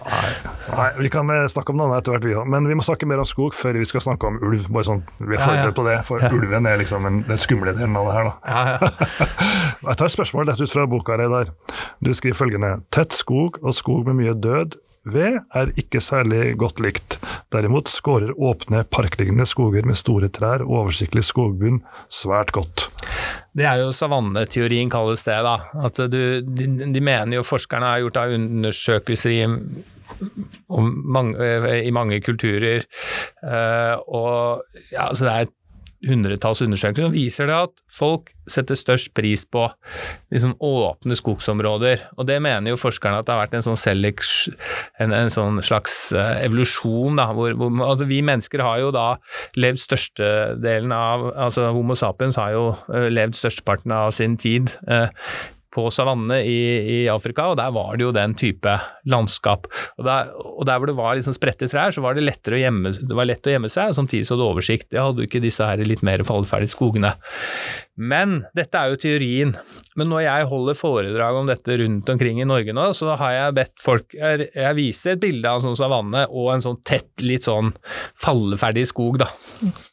Nei, 0.71 0.87
Vi 0.97 1.11
kan 1.13 1.29
eh, 1.29 1.43
snakke 1.51 1.73
om 1.75 1.77
noe 1.77 1.91
annet 1.91 2.01
etter 2.01 2.15
hvert, 2.15 2.25
vi 2.25 2.33
òg. 2.41 2.49
Men 2.49 2.65
vi 2.71 2.77
må 2.79 2.85
snakke 2.87 3.05
mer 3.09 3.21
om 3.21 3.29
skog 3.29 3.53
før 3.57 3.77
vi 3.77 3.85
skal 3.85 4.01
snakke 4.07 4.31
om 4.31 4.39
ulv. 4.41 4.65
Bare 4.73 4.87
sånn, 4.89 5.03
Vi 5.19 5.35
er 5.35 5.37
Ja, 5.37 5.41
ja. 5.41 5.45
forberedt 5.45 5.77
på 5.77 5.85
det, 5.91 5.97
for 6.09 6.39
ulven 6.41 6.69
er 6.71 6.81
liksom 6.81 7.05
den 7.29 7.41
skumle 7.41 7.75
delen 7.77 7.97
av 8.01 8.09
det 8.09 8.17
her. 8.17 8.31
da. 8.31 8.35
Ja, 8.49 8.61
ja. 8.73 9.27
Jeg 9.91 9.97
tar 9.97 10.05
et 10.09 10.15
spørsmål 10.17 10.49
rett 10.49 10.61
ut 10.65 10.71
fra 10.73 10.87
boka, 10.89 11.17
Reidar. 11.21 11.53
Du 12.01 12.09
skriver 12.17 12.37
følgende. 12.41 12.71
Tett 12.93 13.13
skog 13.13 13.61
og 13.61 13.73
skog 13.77 14.09
med 14.09 14.17
mye 14.23 14.33
død 14.37 14.77
ved 15.03 15.39
er 15.57 15.71
ikke 15.79 16.01
særlig 16.03 16.55
godt 16.61 16.81
likt. 16.83 17.17
Derimot 17.53 17.89
skårer 17.89 18.33
åpne, 18.37 18.83
parkliggende 18.83 19.47
skoger 19.49 19.85
med 19.87 19.97
store 19.99 20.29
trær 20.33 20.65
og 20.65 20.83
oversiktlig 20.83 21.23
skogbunn 21.25 21.81
svært 22.11 22.53
godt. 22.55 22.89
Det 23.57 23.65
er 23.67 23.81
jo 23.81 23.91
savanneteorien 23.95 24.91
kalles 24.91 25.25
det, 25.27 25.39
da. 25.43 25.57
At 25.85 25.97
du, 26.11 26.21
de, 26.41 26.67
de 26.93 27.01
mener 27.01 27.39
jo 27.39 27.47
forskerne 27.47 27.89
har 27.93 28.03
gjort 28.05 28.21
undersøkelser 28.37 29.33
i, 29.35 29.41
mange, 30.69 31.51
i 31.81 31.91
mange 31.91 32.21
kulturer, 32.21 32.87
Uh, 33.41 33.97
og 34.05 34.61
ja, 34.91 35.07
altså 35.07 35.25
det 35.25 35.31
er 35.33 35.47
hundretalls 36.07 36.63
undersøkelser 36.65 37.07
som 37.07 37.13
viser 37.13 37.49
det 37.49 37.57
at 37.67 37.83
folk 37.91 38.31
setter 38.49 38.77
størst 38.79 39.11
pris 39.15 39.43
på 39.45 39.67
liksom 40.33 40.55
åpne 40.65 41.15
skogsområder. 41.17 42.07
Og 42.17 42.27
det 42.27 42.39
mener 42.43 42.73
jo 42.73 42.79
forskerne 42.81 43.21
at 43.21 43.27
det 43.27 43.35
har 43.35 43.41
vært 43.43 43.55
en 43.59 43.65
sånn, 43.65 43.79
seleks, 43.79 44.33
en, 45.01 45.13
en 45.15 45.31
sånn 45.33 45.61
slags 45.65 45.95
eh, 46.17 46.43
evolusjon. 46.47 47.21
Da, 47.21 47.29
hvor, 47.37 47.53
hvor, 47.59 47.71
altså 47.85 48.09
vi 48.09 48.21
mennesker 48.25 48.65
har 48.65 48.81
jo 48.81 48.91
da 48.95 49.07
levd 49.59 49.83
størstedelen 49.83 50.93
av 50.95 51.29
altså 51.31 51.69
Homo 51.75 51.97
sapiens 51.99 52.39
har 52.41 52.55
jo 52.57 52.67
eh, 52.91 53.09
levd 53.13 53.37
størsteparten 53.37 53.93
av 53.95 54.11
sin 54.17 54.39
tid 54.41 54.73
eh, 54.89 55.09
på 55.71 55.85
savanne 55.93 56.41
i, 56.43 56.59
i 56.95 56.97
Afrika, 57.11 57.47
og 57.51 57.59
der 57.59 57.71
var 57.75 57.95
det 57.95 58.05
jo 58.05 58.15
den 58.15 58.35
type 58.37 58.73
landskap. 59.09 59.69
Og 59.97 60.07
der, 60.07 60.31
og 60.35 60.65
der 60.67 60.81
hvor 60.81 60.91
det 60.91 60.97
var 60.97 61.15
liksom 61.17 61.35
spredte 61.37 61.69
trær, 61.71 61.93
så 61.95 62.03
var 62.03 62.17
det 62.17 62.25
lettere 62.25 62.57
å 62.57 62.61
gjemme, 62.61 62.91
lett 63.25 63.47
å 63.47 63.53
gjemme 63.55 63.71
seg, 63.71 63.91
og 63.91 63.99
samtidig 64.01 64.27
så 64.27 64.35
hadde 64.35 64.43
du 64.43 64.49
oversikt. 64.49 64.89
Det 64.91 64.99
hadde 65.01 65.23
jo 65.23 65.29
ikke 65.29 65.43
disse 65.43 65.67
her 65.67 65.81
litt 65.87 66.03
mer 66.05 66.25
falleferdige 66.27 66.75
skogene. 66.75 67.13
Men 68.01 68.41
dette 68.57 68.79
er 68.79 68.91
jo 68.91 68.99
teorien. 68.99 69.55
Men 69.99 70.09
når 70.11 70.23
jeg 70.25 70.49
holder 70.51 70.77
foredrag 70.79 71.37
om 71.37 71.49
dette 71.49 71.75
rundt 71.81 72.09
omkring 72.13 72.39
i 72.41 72.47
Norge 72.47 72.75
nå, 72.75 72.87
så 72.97 73.15
har 73.19 73.33
jeg 73.35 73.55
bedt 73.57 73.83
folk 73.83 74.15
Jeg, 74.15 74.47
jeg 74.55 74.77
viser 74.77 75.15
et 75.15 75.23
bilde 75.23 75.49
av 75.49 75.59
en 75.59 75.69
sånn 75.69 75.79
savanne 75.79 76.23
og 76.29 76.53
en 76.53 76.63
sånn 76.63 76.79
tett, 76.87 77.11
litt 77.23 77.47
sånn 77.47 77.73
falleferdig 78.19 78.87
skog, 78.89 79.19
da. 79.21 79.27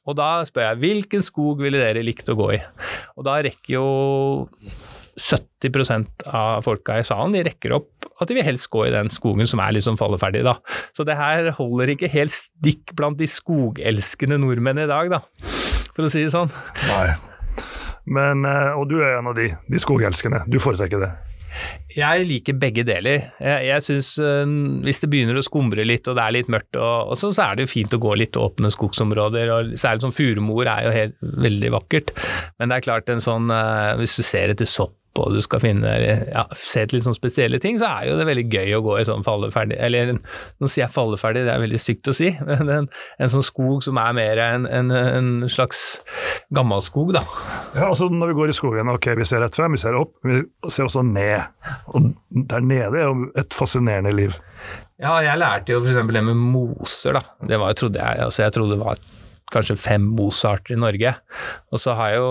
Og 0.08 0.16
da 0.18 0.30
spør 0.48 0.70
jeg 0.70 0.82
hvilken 0.84 1.26
skog 1.26 1.62
ville 1.64 1.82
dere 1.82 2.06
likt 2.06 2.30
å 2.30 2.38
gå 2.38 2.52
i? 2.56 2.62
Og 3.18 3.26
da 3.26 3.38
rekker 3.44 3.74
jo 3.74 3.88
70% 5.18 6.26
av 6.30 6.62
folka 6.66 6.98
i 7.00 7.06
salen 7.06 7.34
de 7.34 7.44
rekker 7.46 7.74
opp 7.76 8.08
at 8.18 8.30
de 8.30 8.36
vil 8.38 8.46
helst 8.46 8.68
gå 8.72 8.86
i 8.86 8.94
den 8.94 9.10
skogen 9.14 9.46
som 9.46 9.62
er 9.62 9.76
liksom 9.76 9.98
falleferdig. 10.00 10.42
Da. 10.46 10.56
Så 10.96 11.06
det 11.06 11.18
her 11.18 11.52
holder 11.58 11.94
ikke 11.94 12.10
helt 12.10 12.34
stikk 12.34 12.94
blant 12.98 13.20
de 13.20 13.28
skogelskende 13.30 14.40
nordmenn 14.42 14.82
i 14.82 14.90
dag, 14.90 15.12
da, 15.12 15.22
for 15.94 16.06
å 16.06 16.12
si 16.12 16.24
det 16.24 16.34
sånn. 16.34 16.50
Nei. 16.90 17.14
Men, 18.08 18.44
eh, 18.48 18.74
og 18.74 18.88
du 18.90 18.98
er 19.02 19.18
en 19.18 19.30
av 19.30 19.36
de, 19.36 19.50
de 19.68 19.80
skogelskende. 19.82 20.46
Du 20.48 20.58
foretrekker 20.62 21.02
det. 21.02 21.12
Jeg 21.96 22.26
liker 22.28 22.58
begge 22.60 22.84
deler. 22.86 23.30
Jeg, 23.40 23.62
jeg 23.66 23.84
synes 23.86 24.10
øh, 24.20 24.50
Hvis 24.84 25.00
det 25.02 25.08
begynner 25.10 25.38
å 25.40 25.44
skumre 25.44 25.86
litt 25.86 26.06
og 26.10 26.18
det 26.18 26.24
er 26.24 26.34
litt 26.36 26.50
mørkt, 26.52 26.76
og, 26.76 27.12
og 27.12 27.18
så, 27.20 27.32
så 27.34 27.48
er 27.48 27.58
det 27.58 27.66
jo 27.66 27.72
fint 27.72 27.96
å 27.96 28.00
gå 28.02 28.14
litt 28.20 28.36
åpne 28.38 28.70
skogsområder. 28.74 29.52
og 29.54 29.72
Særlig 29.80 30.04
som 30.04 30.14
furumor 30.14 30.68
er 30.68 30.86
jo 30.86 30.94
helt, 30.94 31.18
veldig 31.46 31.72
vakkert. 31.78 32.14
Men 32.60 32.70
det 32.70 32.78
er 32.78 32.86
klart, 32.88 33.12
en 33.12 33.24
sånn, 33.24 33.50
øh, 33.52 33.96
hvis 34.00 34.18
du 34.20 34.24
ser 34.26 34.54
etter 34.54 34.68
sopp 34.68 34.97
og 35.18 35.34
du 35.34 35.40
skal 35.42 35.62
finne, 35.62 35.92
ja, 36.30 36.44
se 36.56 36.84
til 36.88 37.02
sånn 37.02 37.16
spesielle 37.16 37.60
ting, 37.62 37.78
så 37.80 37.88
er 37.90 38.08
jo 38.10 38.18
det 38.18 38.26
veldig 38.28 38.44
gøy 38.52 38.74
å 38.76 38.82
gå 38.84 38.98
i 39.00 39.06
sånn 39.08 39.24
falleferdig 39.26 39.78
Eller 39.82 40.12
nå 40.14 40.68
sier 40.68 40.84
jeg 40.84 40.94
falleferdig, 40.94 41.44
det 41.46 41.54
er 41.54 41.62
veldig 41.64 41.80
stygt 41.82 42.10
å 42.10 42.14
si, 42.16 42.30
men 42.48 42.72
en, 42.74 42.88
en 43.18 43.32
sånn 43.32 43.46
skog 43.46 43.82
som 43.86 43.98
er 44.02 44.16
mer 44.18 44.42
en, 44.44 44.68
en, 44.68 44.94
en 44.94 45.30
slags 45.50 46.00
gammelskog, 46.54 47.12
da. 47.16 47.24
Ja, 47.74 47.88
altså 47.90 48.08
Når 48.12 48.32
vi 48.32 48.38
går 48.38 48.52
i 48.52 48.56
skogen, 48.56 48.92
ok, 48.94 49.10
vi 49.18 49.26
ser 49.28 49.42
rett 49.44 49.56
frem, 49.58 49.74
vi 49.74 49.82
ser 49.82 49.98
opp, 49.98 50.14
vi 50.26 50.42
ser 50.72 50.86
også 50.86 51.04
ned. 51.06 51.48
Og 51.92 52.12
der 52.48 52.64
nede 52.64 53.02
er 53.02 53.08
jo 53.08 53.28
et 53.38 53.56
fascinerende 53.56 54.14
liv. 54.16 54.36
Ja, 54.98 55.18
jeg 55.22 55.38
lærte 55.38 55.74
jo 55.74 55.82
f.eks. 55.82 56.00
det 56.00 56.24
med 56.24 56.38
moser, 56.40 57.18
da. 57.18 57.22
Det 57.50 57.60
var, 57.60 57.76
trodde 57.78 58.00
jeg, 58.02 58.24
altså 58.24 58.46
jeg 58.46 58.56
trodde 58.56 58.76
det 58.78 58.82
var 58.82 59.02
kanskje 59.52 59.76
fem 59.80 60.04
Mozarter 60.18 60.74
i 60.74 60.78
Norge. 60.80 61.12
Og 61.72 61.80
så 61.80 61.94
har 61.98 62.12
jeg 62.12 62.20
jo 62.22 62.28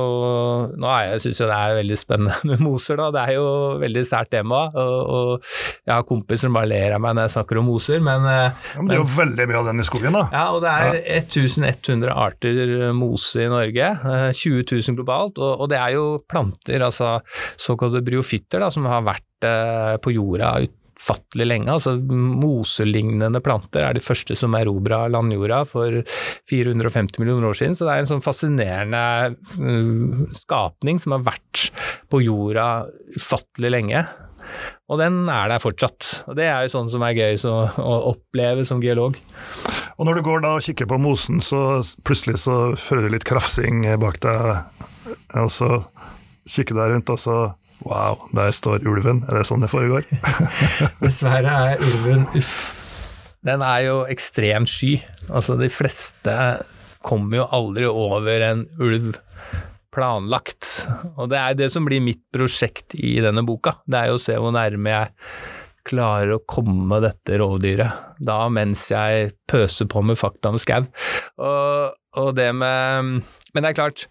Nå 0.77 0.93
syns 1.21 1.41
jeg 1.41 1.49
det 1.49 1.57
er 1.57 1.77
veldig 1.79 1.97
spennende 1.99 2.37
med 2.51 2.63
moser, 2.63 2.99
da. 2.99 3.09
Det 3.15 3.23
er 3.23 3.37
jo 3.37 3.47
veldig 3.81 4.03
sært 4.07 4.31
tema. 4.33 4.63
Og, 4.77 4.97
og 5.17 5.51
jeg 5.87 5.93
har 5.93 6.05
kompiser 6.07 6.47
som 6.47 6.57
bare 6.57 6.69
ler 6.69 6.95
av 6.95 7.03
meg 7.03 7.17
når 7.17 7.27
jeg 7.27 7.35
snakker 7.37 7.61
om 7.61 7.69
moser, 7.71 8.01
men 8.03 8.25
eh, 8.29 8.65
Ja, 8.73 8.81
men 8.81 8.91
det 8.91 8.97
er 8.97 9.01
jo 9.01 9.09
veldig 9.17 9.47
mye 9.49 9.59
av 9.61 9.69
den 9.71 9.83
i 9.83 9.87
skogen, 9.87 10.17
da. 10.17 10.25
ja, 10.33 10.45
og 10.53 10.63
det 10.63 10.73
er 10.73 10.99
1100 11.17 12.11
arter 12.13 12.73
mose 12.95 13.45
i 13.45 13.51
Norge, 13.51 13.91
eh, 13.97 14.27
20 14.31 14.65
000 14.75 14.97
globalt, 14.99 15.39
og, 15.41 15.63
og 15.63 15.71
det 15.71 15.79
er 15.81 15.95
jo 15.95 16.05
planter, 16.29 16.83
altså 16.85 17.17
såkalte 17.59 18.03
bryofytter, 18.05 18.61
da, 18.63 18.71
som 18.73 18.87
har 18.89 19.05
vært 19.07 19.47
eh, 19.47 19.95
på 20.03 20.13
jorda 20.17 20.57
utfattelig 20.97 21.47
lenge. 21.47 21.71
Altså 21.71 21.95
moselignende 22.01 23.41
planter 23.43 23.85
er 23.85 23.97
de 23.97 24.03
første 24.03 24.35
som 24.35 24.55
erobra 24.57 25.05
landjorda 25.11 25.63
for 25.69 26.01
450 26.49 27.21
millioner 27.21 27.49
år 27.49 27.57
siden, 27.57 27.75
så 27.77 27.87
det 27.87 27.93
er 27.93 28.03
en 28.03 28.11
sånn 28.11 28.25
fascinerende 28.25 29.35
mm, 29.57 30.33
skapning 30.35 30.99
som 30.99 31.15
har 31.15 31.25
vært 31.27 31.69
på 32.09 32.21
jorda 32.25 32.87
ufattelig 33.17 33.73
lenge. 33.73 34.05
Og 34.87 35.01
den 35.01 35.25
er 35.29 35.49
der 35.51 35.59
fortsatt. 35.59 36.23
Og 36.31 36.37
det 36.39 36.47
er 36.47 36.63
jo 36.63 36.73
sånn 36.77 36.91
som 36.91 37.03
er 37.03 37.17
gøy 37.17 37.39
så, 37.41 37.53
å 37.67 37.97
oppleve 38.13 38.63
som 38.65 38.81
geolog. 38.83 39.17
Og 39.97 40.07
når 40.07 40.19
du 40.19 40.25
går 40.27 40.43
da 40.45 40.55
og 40.55 40.63
kikker 40.63 40.87
på 40.87 40.99
mosen, 41.01 41.41
så 41.43 41.81
plutselig 42.07 42.39
så 42.45 42.71
hører 42.87 43.07
du 43.07 43.15
litt 43.15 43.27
krafsing 43.27 43.83
bak 43.99 44.21
deg, 44.23 44.85
og 45.41 45.49
så 45.51 45.81
kikker 46.47 46.77
du 46.77 46.79
deg 46.79 46.93
rundt, 46.93 47.11
og 47.11 47.19
så 47.19 47.37
Wow, 47.85 48.23
der 48.33 48.51
står 48.55 48.85
ulven. 48.87 49.21
Er 49.27 49.39
det 49.39 49.47
sånn 49.49 49.63
det 49.63 49.69
foregår? 49.71 50.07
Dessverre 51.03 51.53
er 51.71 51.83
ulven 51.83 52.25
uff. 52.37 52.57
Den 53.45 53.61
er 53.63 53.83
jo 53.85 53.99
ekstremt 54.09 54.71
sky. 54.71 54.97
Altså, 55.29 55.55
de 55.59 55.69
fleste 55.71 56.33
kommer 57.05 57.43
jo 57.43 57.47
aldri 57.53 57.87
over 57.87 58.43
en 58.43 58.65
ulv 58.81 59.13
planlagt. 59.93 60.87
Og 61.15 61.29
det 61.31 61.39
er 61.39 61.55
det 61.57 61.69
som 61.73 61.85
blir 61.87 62.03
mitt 62.03 62.23
prosjekt 62.33 62.97
i 62.97 63.17
denne 63.23 63.45
boka. 63.47 63.77
Det 63.87 64.01
er 64.01 64.11
jo 64.11 64.17
å 64.19 64.21
se 64.21 64.35
hvor 64.37 64.53
nærme 64.55 64.93
jeg 64.93 65.13
klarer 65.87 66.33
å 66.35 66.43
komme 66.43 66.99
dette 66.99 67.37
rovdyret, 67.39 68.17
da 68.19 68.41
mens 68.51 68.81
jeg 68.91 69.31
pøser 69.47 69.87
på 69.87 70.01
med 70.03 70.19
fakta 70.19 70.51
om 70.51 70.59
skau. 70.59 70.83
Og, 71.39 71.95
og 72.19 72.33
det 72.35 72.49
med 72.57 73.21
Men 73.55 73.63
det 73.63 73.69
er 73.69 73.77
klart 73.77 74.07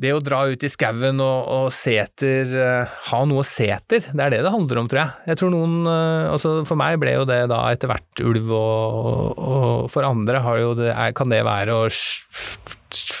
det 0.00 0.12
å 0.16 0.22
dra 0.24 0.40
ut 0.48 0.64
i 0.64 0.70
skauen 0.72 1.20
og, 1.20 1.48
og 1.52 1.66
se 1.74 1.98
etter 2.00 2.52
uh, 2.56 2.94
Ha 3.10 3.22
noe 3.28 3.42
å 3.42 3.46
se 3.46 3.68
etter, 3.70 4.06
det 4.08 4.24
er 4.24 4.34
det 4.34 4.40
det 4.46 4.52
handler 4.54 4.80
om, 4.80 4.88
tror 4.90 5.02
jeg. 5.02 5.26
Jeg 5.32 5.40
tror 5.40 5.52
noen 5.52 5.74
uh, 5.84 6.32
altså 6.32 6.54
For 6.68 6.80
meg 6.80 6.98
ble 7.02 7.16
jo 7.18 7.26
det 7.28 7.42
da 7.52 7.60
etter 7.74 7.92
hvert 7.92 8.22
ulv, 8.24 8.54
og, 8.56 9.42
og 9.42 9.90
for 9.92 10.08
andre 10.08 10.40
det, 10.80 10.94
kan 11.18 11.32
det 11.32 11.42
være 11.46 11.76
å 11.76 11.90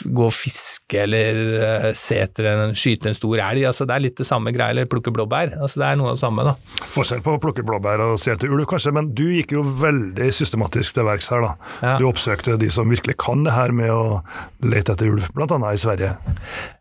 gå 0.04 0.24
og 0.26 0.34
fiske 0.34 1.02
eller 1.04 1.38
uh, 1.62 1.88
se 1.96 2.18
etter 2.22 2.48
en, 2.50 2.74
skyte 2.78 3.10
en 3.10 3.16
stor 3.16 3.36
elg. 3.38 3.66
Altså, 3.68 3.86
det 3.88 3.96
er 3.96 4.04
litt 4.06 4.18
det 4.20 4.26
samme 4.28 4.52
greia, 4.54 4.74
eller 4.74 4.88
plukke 4.90 5.12
blåbær. 5.14 5.56
Altså, 5.58 5.82
det 5.82 5.88
er 5.88 6.00
noe 6.00 6.12
av 6.12 6.18
det 6.18 6.22
samme, 6.24 6.46
da. 6.46 6.82
Forskjell 6.94 7.22
på 7.24 7.36
å 7.36 7.40
plukke 7.42 7.64
blåbær 7.66 8.04
og 8.06 8.16
se 8.20 8.34
etter 8.34 8.52
ulv, 8.52 8.66
kanskje, 8.70 8.94
men 8.96 9.12
du 9.16 9.24
gikk 9.30 9.56
jo 9.56 9.64
veldig 9.82 10.28
systematisk 10.34 10.98
til 10.98 11.08
verks 11.08 11.30
her, 11.32 11.46
da. 11.46 11.72
Ja. 11.82 11.94
Du 12.00 12.08
oppsøkte 12.10 12.58
de 12.60 12.68
som 12.72 12.92
virkelig 12.92 13.18
kan 13.22 13.46
det 13.46 13.56
her 13.56 13.74
med 13.76 13.92
å 13.94 14.20
lete 14.64 14.96
etter 14.96 15.12
ulv, 15.12 15.30
bl.a. 15.36 15.58
i 15.72 15.80
Sverige. 15.80 16.14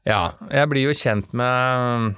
Ja, 0.08 0.24
jeg 0.50 0.72
blir 0.72 0.90
jo 0.90 0.98
kjent 0.98 1.32
med 1.38 2.14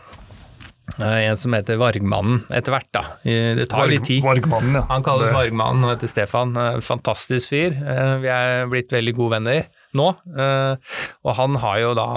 eh, 1.02 1.20
en 1.28 1.40
som 1.40 1.54
heter 1.56 1.80
Vargmannen 1.82 2.44
etter 2.56 2.76
hvert, 2.76 2.90
da. 2.96 3.06
Det 3.24 3.68
tar 3.72 3.92
litt 3.92 4.08
tid. 4.10 4.24
Vargmannen, 4.26 4.82
ja. 4.82 4.88
Han 4.92 5.06
kalles 5.06 5.30
det... 5.30 5.38
Vargmannen 5.38 5.88
og 5.88 5.96
heter 5.96 6.12
Stefan. 6.12 6.58
Fantastisk 6.86 7.54
fyr. 7.54 7.80
Vi 8.24 8.32
er 8.32 8.68
blitt 8.72 8.94
veldig 8.96 9.18
gode 9.20 9.40
venner 9.40 9.64
nå. 9.98 10.10
Eh, 10.34 10.98
og 11.24 11.38
han 11.40 11.58
har 11.64 11.80
jo 11.84 11.94
da, 11.98 12.08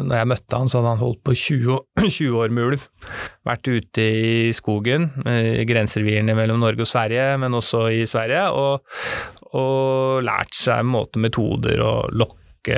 når 0.00 0.16
jeg 0.16 0.30
møtte 0.32 0.60
han, 0.62 0.70
så 0.70 0.80
hadde 0.80 0.94
han 0.94 1.02
holdt 1.04 1.22
på 1.26 1.36
20, 1.36 1.78
20 2.02 2.36
år 2.42 2.56
med 2.56 2.70
ulv. 2.72 2.88
Vært 3.48 3.70
ute 3.70 4.04
i 4.04 4.50
skogen, 4.56 5.10
i 5.26 5.64
grenserevirene 5.68 6.36
mellom 6.38 6.60
Norge 6.62 6.84
og 6.84 6.90
Sverige, 6.90 7.32
men 7.40 7.56
også 7.56 7.86
i 7.94 8.04
Sverige, 8.08 8.48
og, 8.52 8.84
og 9.56 10.20
lært 10.26 10.54
seg 10.56 10.84
måte 10.88 11.22
metoder 11.22 11.80
og 11.84 12.14
lokk 12.16 12.36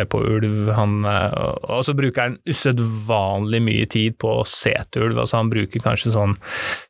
på 0.08 0.20
ulv. 0.20 0.70
Han, 0.72 1.04
eh, 1.04 1.32
og 1.74 1.84
så 1.84 1.94
bruker 1.94 2.22
han 2.22 2.38
usedvanlig 2.46 3.62
mye 3.62 3.86
tid 3.90 4.18
på 4.18 4.38
å 4.40 4.44
se 4.46 4.74
etter 4.78 5.02
ulv. 5.02 5.18
Altså 5.18 5.40
han 5.40 5.50
bruker 5.50 5.82
kanskje 5.82 6.14
sånn 6.14 6.36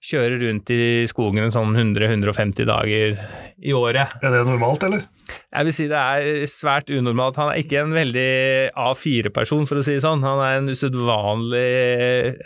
Kjører 0.02 0.38
rundt 0.42 0.70
i 0.74 1.06
skogen 1.08 1.52
sånn 1.54 1.76
100-150 1.76 2.68
dager 2.68 3.16
i 3.62 3.72
året. 3.72 4.18
Er 4.22 4.34
det 4.34 4.44
normalt, 4.48 4.84
eller? 4.84 5.06
Jeg 5.52 5.68
vil 5.68 5.74
si 5.76 5.86
det 5.90 5.98
er 6.00 6.46
svært 6.48 6.88
unormalt. 6.88 7.36
Han 7.36 7.50
er 7.52 7.60
ikke 7.60 7.82
en 7.82 7.92
veldig 7.92 8.28
A4-person, 8.72 9.66
for 9.68 9.80
å 9.80 9.84
si 9.84 9.98
det 9.98 10.04
sånn. 10.04 10.24
Han 10.24 10.40
er 10.40 10.60
en 10.62 10.72
usedvanlig 10.72 11.66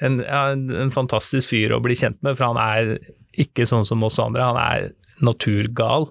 en, 0.03 0.19
en, 0.27 0.91
fantastisk 0.95 1.53
fyr 1.53 1.77
å 1.77 1.83
bli 1.85 1.95
kjent 1.99 2.19
med, 2.27 2.35
for 2.35 2.51
han 2.51 2.59
er 2.59 2.97
ikke 3.39 3.67
sånn 3.69 3.87
som 3.87 4.03
oss 4.07 4.19
andre. 4.23 4.49
Han 4.51 4.59
er 4.59 4.89
naturgal. 5.25 6.09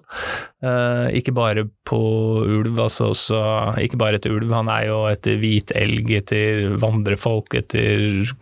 Uh, 0.64 1.12
ikke 1.14 1.36
bare 1.36 1.66
på 1.86 2.00
ulv, 2.46 2.80
altså 2.80 3.10
også, 3.12 3.42
ikke 3.84 4.00
bare 4.00 4.20
etter 4.20 4.32
ulv. 4.32 4.56
Han 4.56 4.72
er 4.72 4.88
jo 4.88 5.02
etter 5.10 5.36
hvit 5.42 5.76
elg, 5.76 6.10
etter 6.22 6.78
vandrefolk, 6.80 7.60
etter 7.60 8.32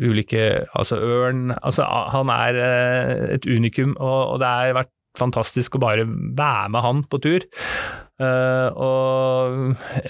ulike 0.00 0.66
Altså 0.76 0.98
ørn. 1.00 1.52
Altså, 1.60 1.84
han 1.84 2.32
er 2.32 2.58
uh, 2.64 3.14
et 3.36 3.44
unikum, 3.44 3.92
og, 4.00 4.34
og 4.34 4.42
det 4.42 4.56
har 4.56 4.76
vært 4.80 4.94
fantastisk 5.18 5.76
å 5.76 5.82
bare 5.82 6.06
være 6.08 6.68
med 6.72 6.84
han 6.84 7.02
på 7.08 7.20
tur. 7.24 7.46
Uh, 8.22 8.68
og, 8.76 9.58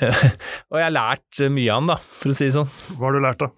og, 0.68 0.76
jeg 0.76 0.84
har 0.84 0.94
lært 0.94 1.44
mye 1.48 1.70
av 1.70 1.80
han, 1.80 1.92
da, 1.94 1.98
for 2.02 2.32
å 2.32 2.36
si 2.36 2.48
det 2.48 2.56
sånn. 2.58 2.70
Hva 2.98 3.08
har 3.08 3.16
du 3.16 3.24
lært, 3.24 3.46
da? 3.46 3.52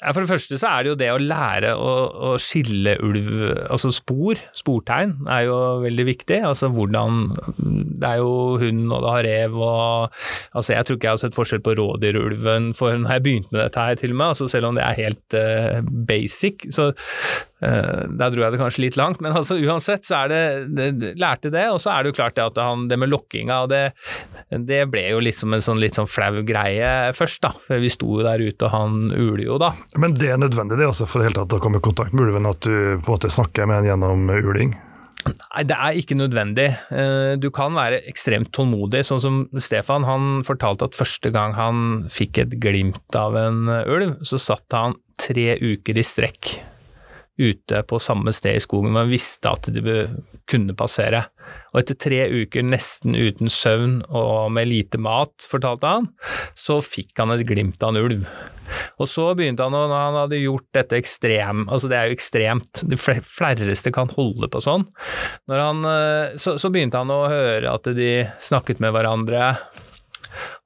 For 0.00 0.24
det 0.24 0.30
første 0.30 0.56
så 0.56 0.68
er 0.70 0.84
det 0.84 0.90
jo 0.90 0.96
det 0.96 1.08
å 1.12 1.20
lære 1.20 1.74
å, 1.76 1.90
å, 2.08 2.28
skille 2.40 2.94
ulv, 3.04 3.26
altså 3.68 3.90
spor, 3.92 4.38
sportegn, 4.56 5.12
er 5.28 5.44
jo 5.44 5.58
veldig 5.82 6.06
viktig. 6.08 6.38
Altså 6.48 6.70
hvordan 6.72 7.18
Det 7.60 8.08
er 8.08 8.22
jo 8.22 8.56
hund, 8.62 8.86
og 8.88 9.04
det 9.04 9.12
har 9.12 9.26
rev 9.28 9.58
og 9.60 10.22
Altså 10.56 10.72
jeg 10.72 10.86
tror 10.86 10.96
ikke 10.96 11.10
jeg 11.10 11.18
har 11.18 11.20
sett 11.20 11.36
forskjell 11.36 11.62
på 11.66 11.76
rådyrulven 11.76 12.72
for 12.78 12.96
når 12.96 13.18
jeg 13.18 13.24
begynte 13.26 13.52
med 13.52 13.62
dette 13.66 13.84
her, 13.84 14.00
til 14.00 14.16
og 14.16 14.20
med. 14.22 14.32
Altså 14.32 14.48
selv 14.48 14.70
om 14.70 14.80
det 14.80 14.86
er 14.86 15.00
helt 15.02 15.36
uh, 15.36 15.92
basic. 16.08 16.64
Så 16.72 16.90
uh, 17.64 18.06
der 18.08 18.32
dro 18.32 18.44
jeg 18.44 18.54
det 18.54 18.60
kanskje 18.60 18.84
litt 18.86 18.98
langt, 19.00 19.20
men 19.24 19.34
altså 19.40 19.58
uansett 19.60 20.06
så 20.08 20.24
er 20.24 20.32
det, 20.32 20.42
det 20.76 21.14
Lærte 21.20 21.52
det, 21.52 21.66
og 21.72 21.80
så 21.82 21.94
er 21.94 22.04
det 22.04 22.12
jo 22.12 22.18
klart 22.20 22.36
det 22.38 22.46
at 22.52 22.60
han, 22.62 22.86
det 22.90 22.98
med 23.00 23.10
lokkinga, 23.12 23.62
og 23.64 23.72
det, 23.72 23.82
det 24.68 24.82
ble 24.92 25.06
jo 25.10 25.22
liksom 25.22 25.56
en 25.56 25.64
sånn 25.64 25.80
litt 25.82 25.98
sånn 25.98 26.10
flau 26.10 26.42
greie 26.46 27.10
først, 27.16 27.42
da. 27.44 27.54
For 27.66 27.82
vi 27.82 27.92
sto 27.92 28.08
jo 28.18 28.26
der 28.26 28.42
ute, 28.42 28.68
og 28.68 28.74
han 28.74 29.00
uler 29.10 29.46
jo 29.46 29.58
da. 29.60 29.72
Men 30.00 30.16
det 30.18 30.32
er 30.34 30.40
nødvendig 30.40 30.80
det 30.80 30.88
også 30.90 31.08
for 31.10 31.24
hele 31.26 31.36
tatt 31.36 31.56
å 31.56 31.62
komme 31.62 31.80
i 31.80 31.84
kontakt 31.84 32.14
med 32.14 32.28
ulven, 32.28 32.48
at 32.50 32.62
du 32.64 32.72
på 33.00 33.10
en 33.10 33.16
måte 33.16 33.32
snakker 33.32 33.68
med 33.68 33.82
en 33.82 33.92
gjennom 33.92 34.30
uling? 34.30 34.78
Nei, 35.28 35.64
det 35.68 35.76
er 35.76 35.98
ikke 36.00 36.16
nødvendig. 36.16 36.66
Eh, 36.96 37.34
du 37.40 37.50
kan 37.52 37.74
være 37.76 38.00
ekstremt 38.08 38.52
tålmodig, 38.56 39.02
sånn 39.06 39.20
som 39.20 39.40
Stefan. 39.60 40.06
Han 40.08 40.40
fortalte 40.46 40.88
at 40.88 40.96
første 40.96 41.32
gang 41.34 41.54
han 41.58 42.06
fikk 42.12 42.40
et 42.44 42.56
glimt 42.62 43.18
av 43.18 43.36
en 43.36 43.68
ulv, 43.68 44.16
så 44.24 44.40
satt 44.40 44.76
han 44.76 44.96
tre 45.20 45.52
uker 45.60 46.00
i 46.00 46.06
strekk 46.06 46.54
ute 47.40 47.82
på 47.88 48.00
samme 48.02 48.34
sted 48.36 48.58
i 48.58 48.62
skogen. 48.62 48.92
Man 48.94 49.10
visste 49.10 49.50
at 49.50 49.68
de 49.72 49.96
kunne 50.50 50.76
passere. 50.76 51.24
Og 51.72 51.82
etter 51.82 51.98
tre 51.98 52.20
uker 52.30 52.66
nesten 52.66 53.16
uten 53.16 53.50
søvn 53.50 54.00
og 54.06 54.50
med 54.54 54.70
lite 54.70 55.00
mat, 55.02 55.46
fortalte 55.50 55.90
han, 55.90 56.08
så 56.58 56.80
fikk 56.84 57.14
han 57.20 57.34
et 57.34 57.46
glimt 57.48 57.82
av 57.82 57.94
en 57.94 58.04
ulv. 58.04 58.26
Og 59.02 59.08
så 59.10 59.30
begynte 59.34 59.66
han, 59.66 59.74
når 59.74 59.92
han 59.94 60.18
hadde 60.20 60.42
gjort 60.44 60.66
dette 60.76 60.98
ekstrem, 61.00 61.64
altså 61.66 61.90
det 61.90 61.98
er 61.98 62.08
jo 62.08 62.16
ekstremt, 62.18 62.82
de 62.86 62.98
flerreste 62.98 63.90
kan 63.94 64.12
holde 64.14 64.50
på 64.50 64.62
sånn, 64.62 64.86
han, 65.50 65.84
eh, 65.90 66.36
så, 66.38 66.54
så 66.60 66.70
begynte 66.70 67.00
han 67.00 67.10
å 67.10 67.24
høre 67.30 67.72
at 67.72 67.90
de 67.96 68.12
snakket 68.46 68.82
med 68.82 68.94
hverandre, 68.94 69.54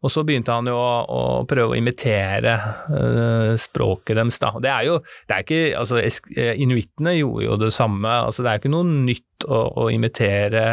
og 0.05 0.13
så 0.13 0.25
begynte 0.27 0.55
han 0.55 0.69
jo 0.69 0.77
å, 0.77 0.95
å 1.05 1.23
prøve 1.49 1.75
å 1.75 1.79
imitere 1.79 2.55
uh, 2.91 3.53
språket 3.61 4.19
deres, 4.19 4.41
da. 4.43 4.53
Det 4.63 4.73
er 4.73 4.89
jo 4.89 4.99
det 5.29 5.37
er 5.37 5.45
ikke 5.45 5.63
Altså, 5.75 6.01
eh, 6.01 6.55
inuittene 6.61 7.15
gjorde 7.17 7.45
jo 7.47 7.57
det 7.61 7.71
samme. 7.75 8.11
Altså, 8.27 8.45
det 8.45 8.51
er 8.51 8.61
ikke 8.61 8.73
noe 8.73 8.87
nytt 8.87 9.47
å, 9.49 9.61
å, 9.85 9.87
imitere 9.93 10.65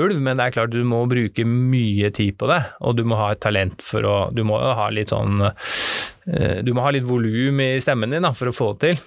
ulv, 0.00 0.20
men 0.22 0.38
det 0.38 0.46
er 0.46 0.54
klart 0.54 0.72
du 0.72 0.80
må 0.86 1.02
bruke 1.10 1.44
mye 1.48 2.10
tid 2.14 2.38
på 2.40 2.48
det, 2.50 2.60
og 2.84 2.96
du 2.98 3.04
må 3.08 3.18
ha 3.20 3.32
et 3.34 3.42
talent 3.42 3.82
for 3.84 4.06
å 4.06 4.16
Du 4.34 4.44
må 4.46 4.58
ha 4.58 4.88
litt 4.94 5.12
sånn 5.12 5.42
uh, 5.42 6.58
Du 6.64 6.72
må 6.76 6.84
ha 6.84 6.92
litt 6.94 7.08
volum 7.08 7.62
i 7.64 7.70
stemmen 7.82 8.14
din 8.14 8.26
da, 8.26 8.34
for 8.36 8.50
å 8.50 8.56
få 8.56 8.72
det 8.76 8.92
til. 8.92 9.02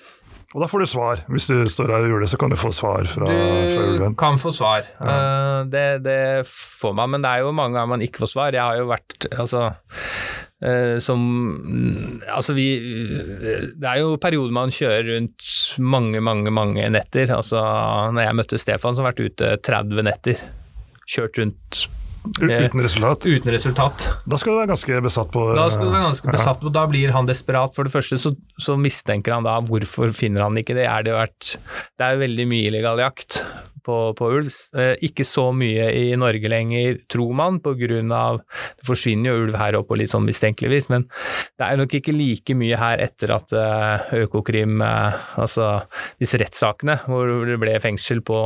Og 0.52 0.60
da 0.60 0.68
får 0.68 0.84
du 0.84 0.90
svar. 0.92 1.22
Hvis 1.32 1.48
du 1.48 1.56
står 1.72 1.94
her 1.94 2.06
og 2.06 2.12
gjør 2.12 2.26
det, 2.26 2.30
så 2.34 2.40
kan 2.40 2.52
du 2.52 2.58
få 2.60 2.74
svar 2.76 3.08
fra, 3.08 3.28
fra 3.28 3.84
ulven. 3.86 4.16
Du 4.16 4.20
kan 4.20 4.40
få 4.40 4.52
svar. 4.56 4.88
Ja. 5.00 5.14
Uh, 5.16 5.60
det, 5.72 5.86
det, 6.04 6.18
får 6.50 6.96
man, 6.98 7.14
men 7.14 7.24
det 7.24 7.32
er 7.32 7.46
jo 7.46 7.54
mange 7.56 7.78
ganger 7.78 7.94
man 7.94 8.04
ikke 8.04 8.26
får 8.26 8.34
svar. 8.34 8.58
Jeg 8.58 8.64
har 8.64 8.82
jo 8.82 8.90
vært 8.90 9.30
altså 9.32 9.70
uh, 9.72 10.98
som 11.00 11.24
Altså 12.28 12.56
vi 12.58 12.68
Det 13.80 13.88
er 13.88 14.02
jo 14.02 14.20
perioder 14.22 14.56
man 14.56 14.76
kjører 14.76 15.08
rundt 15.14 15.48
mange, 15.80 16.20
mange, 16.20 16.52
mange 16.52 16.92
netter. 16.92 17.32
Altså 17.38 17.64
når 18.12 18.28
jeg 18.28 18.40
møtte 18.42 18.62
Stefan, 18.62 18.98
som 18.98 19.08
har 19.08 19.16
vært 19.16 19.32
ute 19.32 19.56
30 19.72 20.08
netter. 20.10 20.46
Kjørt 21.08 21.40
rundt 21.40 21.86
Uten 22.22 22.84
resultat? 22.84 23.26
Uten 23.26 23.52
resultat. 23.54 24.06
Da 24.30 24.38
skal 24.38 24.54
du 24.54 24.60
være 24.60 24.72
ganske 24.74 25.02
besatt 25.06 25.32
på 25.34 25.48
Da 25.58 25.66
skal 25.74 25.90
du 25.90 25.94
være 25.94 26.10
ganske 26.10 26.36
besatt 26.36 26.62
på, 26.62 26.74
da 26.74 26.86
blir 26.90 27.16
han 27.16 27.30
desperat. 27.30 27.74
For 27.78 27.88
det 27.88 27.94
første 27.96 28.20
så, 28.22 28.36
så 28.62 28.78
mistenker 28.80 29.38
han 29.38 29.48
da 29.48 29.58
hvorfor 29.66 30.14
finner 30.16 30.46
han 30.46 30.60
ikke 30.62 30.78
det. 30.78 30.86
Er 30.86 31.08
det, 31.08 31.18
vært, 31.18 31.58
det 31.98 32.08
er 32.08 32.16
jo 32.16 32.24
veldig 32.28 32.48
mye 32.54 32.70
illegal 32.70 33.02
jakt 33.02 33.42
på, 33.86 33.98
på 34.18 34.30
ulv. 34.38 34.50
Eh, 34.78 34.94
ikke 35.08 35.26
så 35.28 35.48
mye 35.56 35.88
i 35.98 36.12
Norge 36.20 36.52
lenger, 36.52 37.00
tror 37.12 37.34
man, 37.38 37.60
på 37.64 37.74
grunn 37.80 38.12
av 38.16 38.42
Det 38.80 38.88
forsvinner 38.88 39.32
jo 39.32 39.48
ulv 39.48 39.58
her 39.60 39.78
oppe 39.80 39.92
på 39.92 40.00
litt 40.02 40.14
sånn 40.14 40.28
mistenkeligvis, 40.28 40.88
men 40.94 41.08
det 41.60 41.68
er 41.68 41.80
nok 41.80 41.96
ikke 41.98 42.16
like 42.16 42.56
mye 42.58 42.78
her 42.80 43.02
etter 43.04 43.34
at 43.36 43.56
eh, 43.58 44.14
Økokrim, 44.22 44.78
eh, 44.86 45.18
altså 45.42 45.72
disse 46.22 46.40
rettssakene 46.42 47.02
hvor 47.08 47.32
det 47.50 47.58
ble 47.62 47.76
fengsel 47.84 48.22
på, 48.26 48.38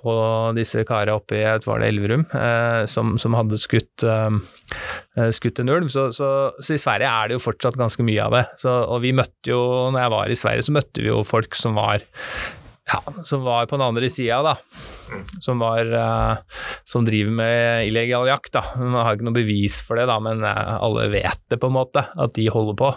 på 0.00 0.14
disse 0.56 0.84
karene 0.88 1.16
oppe 1.18 1.38
i 1.38 1.44
var 1.66 1.82
det 1.82 1.90
Elverum, 1.92 2.24
eh, 2.36 2.84
som, 2.90 3.16
som, 3.20 3.36
hadde 3.38 3.60
skutt, 3.60 4.04
eh, 4.04 5.30
skutt 5.36 5.60
en 5.62 5.72
ulv. 5.72 5.90
Så, 5.92 6.08
så, 6.16 6.30
så, 6.58 6.76
i 6.76 6.80
Sverige 6.80 7.10
er 7.10 7.30
det 7.30 7.38
jo 7.38 7.44
fortsatt 7.44 7.78
ganske 7.80 8.06
mye 8.06 8.24
av 8.24 8.38
det. 8.38 8.46
Så, 8.62 8.72
og 8.84 9.04
vi 9.04 9.12
møtte 9.16 9.52
jo, 9.52 9.60
når 9.92 10.04
jeg 10.04 10.14
var 10.16 10.32
i 10.32 10.40
Sverige, 10.44 10.66
så 10.66 10.76
møtte 10.76 11.04
vi 11.04 11.12
jo 11.12 11.20
folk 11.26 11.58
som 11.58 11.78
var 11.78 12.02
ja, 12.90 12.98
som 13.24 13.42
var 13.42 13.66
på 13.66 13.76
den 13.76 13.86
andre 13.86 14.08
sida, 14.10 14.40
da. 14.42 14.56
Som 15.42 15.60
var 15.62 15.86
uh, 15.86 16.62
Som 16.84 17.04
driver 17.06 17.34
med 17.34 17.86
illegal 17.86 18.26
jakt, 18.30 18.52
da. 18.56 18.64
Man 18.80 18.98
har 19.04 19.14
ikke 19.14 19.28
noe 19.28 19.36
bevis 19.36 19.80
for 19.86 20.00
det, 20.00 20.08
da, 20.10 20.18
men 20.22 20.42
eh, 20.46 20.72
alle 20.80 21.06
vet 21.12 21.44
det, 21.50 21.60
på 21.60 21.70
en 21.70 21.76
måte, 21.76 22.02
at 22.02 22.34
de 22.34 22.48
holder 22.50 22.78
på. 22.80 22.90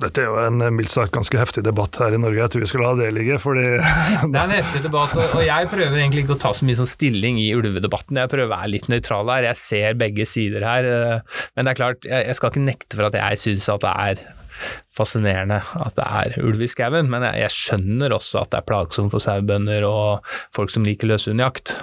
Dette 0.00 0.22
er 0.22 0.30
jo 0.30 0.36
en 0.40 0.62
mildt 0.72 0.92
sagt 0.94 1.12
ganske 1.12 1.36
heftig 1.36 1.60
debatt 1.66 1.98
her 2.00 2.14
i 2.16 2.20
Norge. 2.20 2.38
Jeg 2.40 2.52
tror 2.54 2.62
vi 2.64 2.68
skal 2.70 2.84
la 2.86 2.92
det 2.96 3.10
ligge, 3.18 3.36
fordi 3.42 3.66
Det 4.32 4.32
er 4.32 4.42
en 4.46 4.54
heftig 4.56 4.82
debatt, 4.86 5.12
og, 5.20 5.36
jeg 5.44 5.68
prøver 5.72 6.00
egentlig 6.00 6.24
ikke 6.24 6.38
å 6.38 6.40
ta 6.40 6.54
så 6.56 6.64
mye 6.68 6.78
sånn 6.80 6.88
stilling 6.88 7.40
i 7.42 7.50
ulvedebatten. 7.58 8.16
Jeg 8.22 8.32
prøver 8.32 8.48
å 8.48 8.54
være 8.54 8.72
litt 8.78 8.88
nøytral 8.92 9.28
her. 9.34 9.50
Jeg 9.50 9.60
ser 9.60 10.00
begge 10.00 10.24
sider 10.28 10.64
her. 10.64 10.88
eh, 10.88 11.40
Men 11.56 11.68
det 11.68 11.74
er 11.74 11.80
klart, 11.82 12.08
jeg 12.08 12.38
skal 12.38 12.54
ikke 12.54 12.64
nekte 12.64 12.96
for 12.96 13.10
at 13.10 13.18
jeg 13.20 13.42
syns 13.44 13.68
at 13.76 13.84
det 13.84 13.92
er 14.08 14.24
fascinerende 14.96 15.60
at 15.80 15.96
det 15.96 16.06
er 16.06 16.40
ulv 16.44 16.64
i 16.64 16.70
skauen, 16.70 17.10
men 17.12 17.24
jeg, 17.28 17.44
jeg 17.44 17.56
skjønner 17.56 18.14
også 18.16 18.42
at 18.42 18.52
det 18.52 18.60
er 18.60 18.68
plagsomt 18.68 19.14
for 19.14 19.22
sauebønder 19.22 19.86
og 19.88 20.34
folk 20.54 20.72
som 20.72 20.86
liker 20.86 21.10
løshundjakt. 21.10 21.76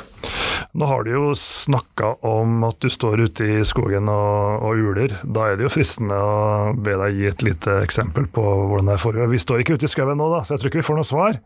nå 0.78 0.86
har 0.90 1.06
du 1.06 1.12
jo 1.13 1.32
snakka 1.38 2.13
om 2.28 2.63
at 2.68 2.80
du 2.84 2.90
står 2.92 3.24
ute 3.28 3.48
i 3.58 3.63
skogen 3.68 4.10
og, 4.12 4.63
og 4.68 4.84
uler. 4.92 5.16
Da 5.24 5.48
er 5.50 5.58
det 5.58 5.68
jo 5.68 5.74
fristende 5.74 6.18
å 6.18 6.74
be 6.74 6.98
deg 7.00 7.18
gi 7.18 7.30
et 7.32 7.46
lite 7.46 7.80
eksempel 7.86 8.28
på 8.30 8.44
hvordan 8.44 8.92
det 8.92 9.02
foregår. 9.02 9.32
Vi 9.32 9.42
står 9.42 9.63
ikke 9.63 9.78
ute 9.78 9.88
i 9.88 9.92
skauen 9.92 10.20
nå, 10.20 10.30
da, 10.34 10.44
så 10.44 10.56
jeg 10.56 10.63
tror 10.63 10.74
ikke 10.74 10.84
vi 10.84 10.90
får 10.90 11.00
noe 11.00 11.08
svar. 11.08 11.40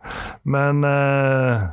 Men 0.43 0.83
eh, 0.87 1.69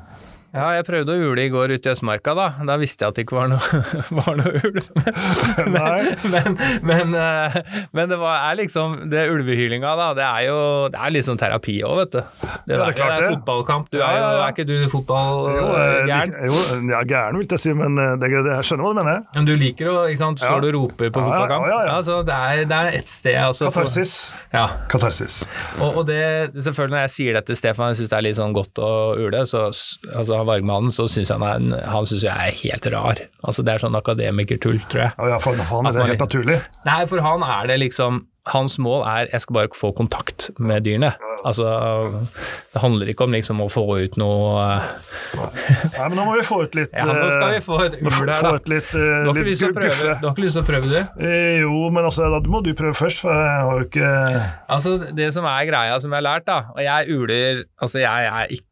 Ja, 0.58 0.68
jeg 0.76 0.84
prøvde 0.88 1.14
å 1.14 1.28
ule 1.30 1.44
i 1.46 1.50
går 1.52 1.72
ute 1.76 1.90
i 1.90 1.92
Østmarka, 1.94 2.34
da. 2.36 2.46
Da 2.66 2.76
visste 2.80 3.04
jeg 3.06 3.12
at 3.12 3.18
det 3.18 3.24
ikke 3.26 3.36
var 3.38 3.50
noe, 3.52 3.80
var 4.18 4.38
noe 4.40 4.62
ulv. 4.66 4.88
Nei. 5.78 6.00
Men, 6.32 6.56
men, 6.90 7.14
eh, 7.14 7.58
men 7.96 8.10
det 8.10 8.18
var, 8.20 8.42
er 8.50 8.58
liksom 8.60 8.96
Det 9.12 9.24
ulvehylinga, 9.32 9.92
da, 9.98 10.08
det 10.18 10.24
er 10.26 10.42
jo 10.48 10.58
det 10.92 10.98
er 11.04 11.12
liksom 11.14 11.38
terapi 11.40 11.78
òg, 11.86 11.94
vet 12.02 12.16
du. 12.16 12.20
Det, 12.20 12.74
Ja, 12.74 12.80
det 12.82 12.88
er 12.88 12.96
klart 12.98 13.12
det 13.14 13.18
er 13.18 13.24
det. 13.24 13.30
fotballkamp. 13.38 13.88
Du 13.92 13.98
er 14.02 14.18
jo. 14.18 14.28
Er 14.42 14.52
ikke 14.54 14.66
du 14.68 14.74
fotballgæren? 14.92 16.34
jo, 16.48 16.52
eh, 16.58 16.78
jo, 16.82 16.90
ja, 16.92 17.02
gæren 17.08 17.38
vil 17.40 17.48
jeg 17.54 17.62
si, 17.64 17.72
men 17.78 17.98
eh, 18.02 18.14
det, 18.20 18.30
det, 18.34 18.54
jeg 18.58 18.68
skjønner 18.70 18.86
hva 18.88 18.92
du 18.94 19.00
mener. 19.02 19.22
Men 19.36 19.48
du 19.48 19.54
liker 19.60 19.90
å 19.92 19.96
ikke 20.10 20.22
sant, 20.22 20.42
står 20.42 20.64
du 20.64 20.68
og 20.70 20.74
roper 20.78 21.12
på 21.14 21.22
fotballkamp? 21.24 21.68
ja, 21.70 21.78
ja, 21.92 21.96
så 22.04 22.20
det, 22.26 22.34
er, 22.34 22.64
det 22.70 22.78
er 22.82 22.90
et 23.00 23.10
sted 23.10 23.38
altså, 23.42 23.68
for- 23.70 23.86
Katarsis. 23.88 24.14
Ja. 24.54 24.66
Katarsis. 24.90 25.38
Og, 25.78 26.00
og 26.02 26.06
det, 26.08 26.18
selvfølgelig 26.58 26.96
når 26.96 27.04
jeg 27.06 27.14
sier 27.16 27.38
dette 27.38 27.52
til 27.52 27.58
Stefan, 27.60 27.92
jeg 27.92 28.00
syns 28.02 28.12
det 28.12 28.18
er 28.18 28.26
litt 28.28 28.38
sånn 28.38 28.54
godt 28.56 28.80
å 28.84 28.90
ule, 29.18 29.44
så 29.48 29.66
altså 29.68 30.40
Vargmannen, 30.48 30.90
så 30.94 31.06
syns 31.10 31.30
han, 31.34 31.44
han 31.76 32.08
synes 32.08 32.24
jeg 32.26 32.32
er 32.32 32.58
helt 32.64 32.88
rar. 32.94 33.22
Altså 33.44 33.64
Det 33.66 33.74
er 33.76 33.84
sånn 33.84 33.98
akademikertull, 33.98 34.80
tror 34.90 35.04
jeg. 35.06 35.12
Ja, 35.34 35.38
for, 35.42 35.60
for 35.68 35.84
er 35.84 35.92
det 35.92 36.02
man, 36.02 36.10
helt 36.14 36.24
naturlig. 36.26 36.58
Nei, 36.88 37.00
for 37.10 37.24
han 37.24 37.44
er 37.46 37.70
det 37.74 37.80
liksom 37.86 38.24
Hans 38.48 38.78
mål 38.80 39.02
er 39.04 39.26
jeg 39.28 39.42
skal 39.44 39.54
bare 39.58 39.68
få 39.76 39.90
kontakt 39.92 40.46
med 40.56 40.86
dyrene. 40.86 41.10
Altså, 41.44 41.66
det 42.72 42.80
handler 42.80 43.10
ikke 43.12 43.26
om 43.26 43.34
liksom 43.36 43.60
å 43.60 43.66
få 43.68 43.82
ut 44.00 44.16
noe 44.16 44.62
eh, 44.64 44.86
Nei, 45.36 46.06
men 46.08 46.16
nå 46.18 46.24
må 46.26 46.36
vi 46.38 46.44
få 46.48 46.62
ut 46.64 46.78
litt 46.78 46.94
Ja, 46.96 47.04
nå 47.08 47.26
skal 47.28 47.52
vi 47.52 47.58
eh, 47.58 47.64
få 47.66 47.78
et 47.84 47.98
ul 48.00 48.08
her, 48.08 48.32
få 48.40 48.46
da. 48.48 48.52
ut 48.56 48.70
litt, 48.72 48.88
Du 48.94 48.98
eh, 48.98 49.10
har 49.12 49.28
ikke 49.28 49.42
litt 49.42 49.50
lyst 49.50 49.62
til 49.62 49.68
å 49.70 49.76
prøve, 49.76 49.98
du? 50.22 50.26
har 50.26 50.32
ikke 50.34 50.44
lyst 50.46 50.58
til 50.58 50.64
å 50.64 50.68
prøve, 50.70 50.88
du? 50.94 51.26
Eh, 51.28 51.58
Jo, 51.62 51.82
men 51.94 52.08
altså, 52.08 52.30
da 52.32 52.40
må 52.56 52.62
du 52.64 52.72
prøve 52.78 52.96
først, 52.98 53.20
for 53.24 53.36
jeg 53.36 53.66
har 53.68 53.82
jo 53.82 53.88
ikke 53.90 54.14
Altså, 54.78 54.96
det 55.20 55.28
som 55.36 55.48
er 55.52 55.68
greia, 55.68 56.00
som 56.02 56.14
jeg 56.16 56.22
har 56.22 56.26
lært, 56.30 56.48
da, 56.48 56.58
og 56.74 56.82
jeg 56.84 57.18
uler 57.20 57.62
Altså, 57.84 58.00
jeg 58.02 58.32
er 58.32 58.56
ikke 58.58 58.67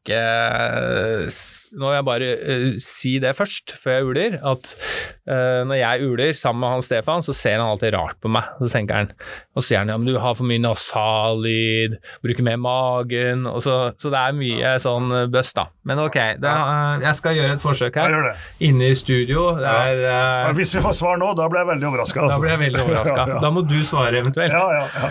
s- 1.26 1.68
Nå 1.76 1.88
vil 1.90 1.96
jeg 1.98 2.04
bare 2.06 2.28
uh, 2.38 2.66
si 2.80 3.16
det 3.20 3.32
først, 3.36 3.74
før 3.82 3.92
jeg 3.96 4.04
uler, 4.10 4.36
at 4.52 4.70
uh, 5.28 5.62
når 5.68 5.76
jeg 5.80 6.06
uler 6.06 6.32
sammen 6.38 6.60
med 6.62 6.70
han 6.76 6.84
Stefan, 6.86 7.24
så 7.26 7.34
ser 7.36 7.58
han 7.58 7.66
alltid 7.72 7.92
rart 7.96 8.16
på 8.22 8.30
meg. 8.32 8.46
Så 8.62 8.70
tenker 8.72 8.94
han, 9.00 9.10
og 9.56 9.60
så 9.62 9.66
sier 9.68 9.82
han 9.82 9.90
ja, 9.92 9.96
men 9.98 10.06
du 10.08 10.16
har 10.22 10.36
for 10.38 10.46
mye 10.48 10.62
nasallyd, 10.62 11.96
bruker 12.24 12.46
mer 12.46 12.56
magen, 12.62 13.46
og 13.50 13.58
så, 13.64 13.76
så 14.00 14.12
det 14.14 14.20
er 14.22 14.36
mye 14.38 14.74
sånn 14.82 15.10
eh, 15.12 15.26
bøss, 15.32 15.50
da. 15.58 15.66
Men 15.88 16.00
ok, 16.06 16.16
det, 16.42 16.52
uh, 16.54 16.96
jeg 17.02 17.18
skal 17.20 17.36
gjøre 17.40 17.56
et 17.58 17.64
forsøk 17.66 17.98
her. 18.00 18.16
Inne 18.70 18.92
i 18.92 18.96
studio. 18.98 19.48
Det 19.58 19.66
er, 19.72 20.04
eh, 20.12 20.52
Hvis 20.60 20.72
vi 20.78 20.84
får 20.86 20.96
svar 21.02 21.18
nå, 21.20 21.32
da 21.38 21.48
blir 21.50 21.64
jeg 21.64 21.72
veldig 21.74 21.90
overraska. 21.90 22.28
da 22.30 22.38
blir 22.42 22.54
jeg 22.54 22.62
veldig 22.68 22.84
overraska. 22.86 23.16
Ja, 23.26 23.34
ja. 23.36 23.40
Da 23.42 23.50
må 23.52 23.62
du 23.66 23.76
svare 23.84 24.20
eventuelt. 24.22 24.52
Ja, 24.54 24.66
ja, 24.72 24.86
ja. 25.02 25.10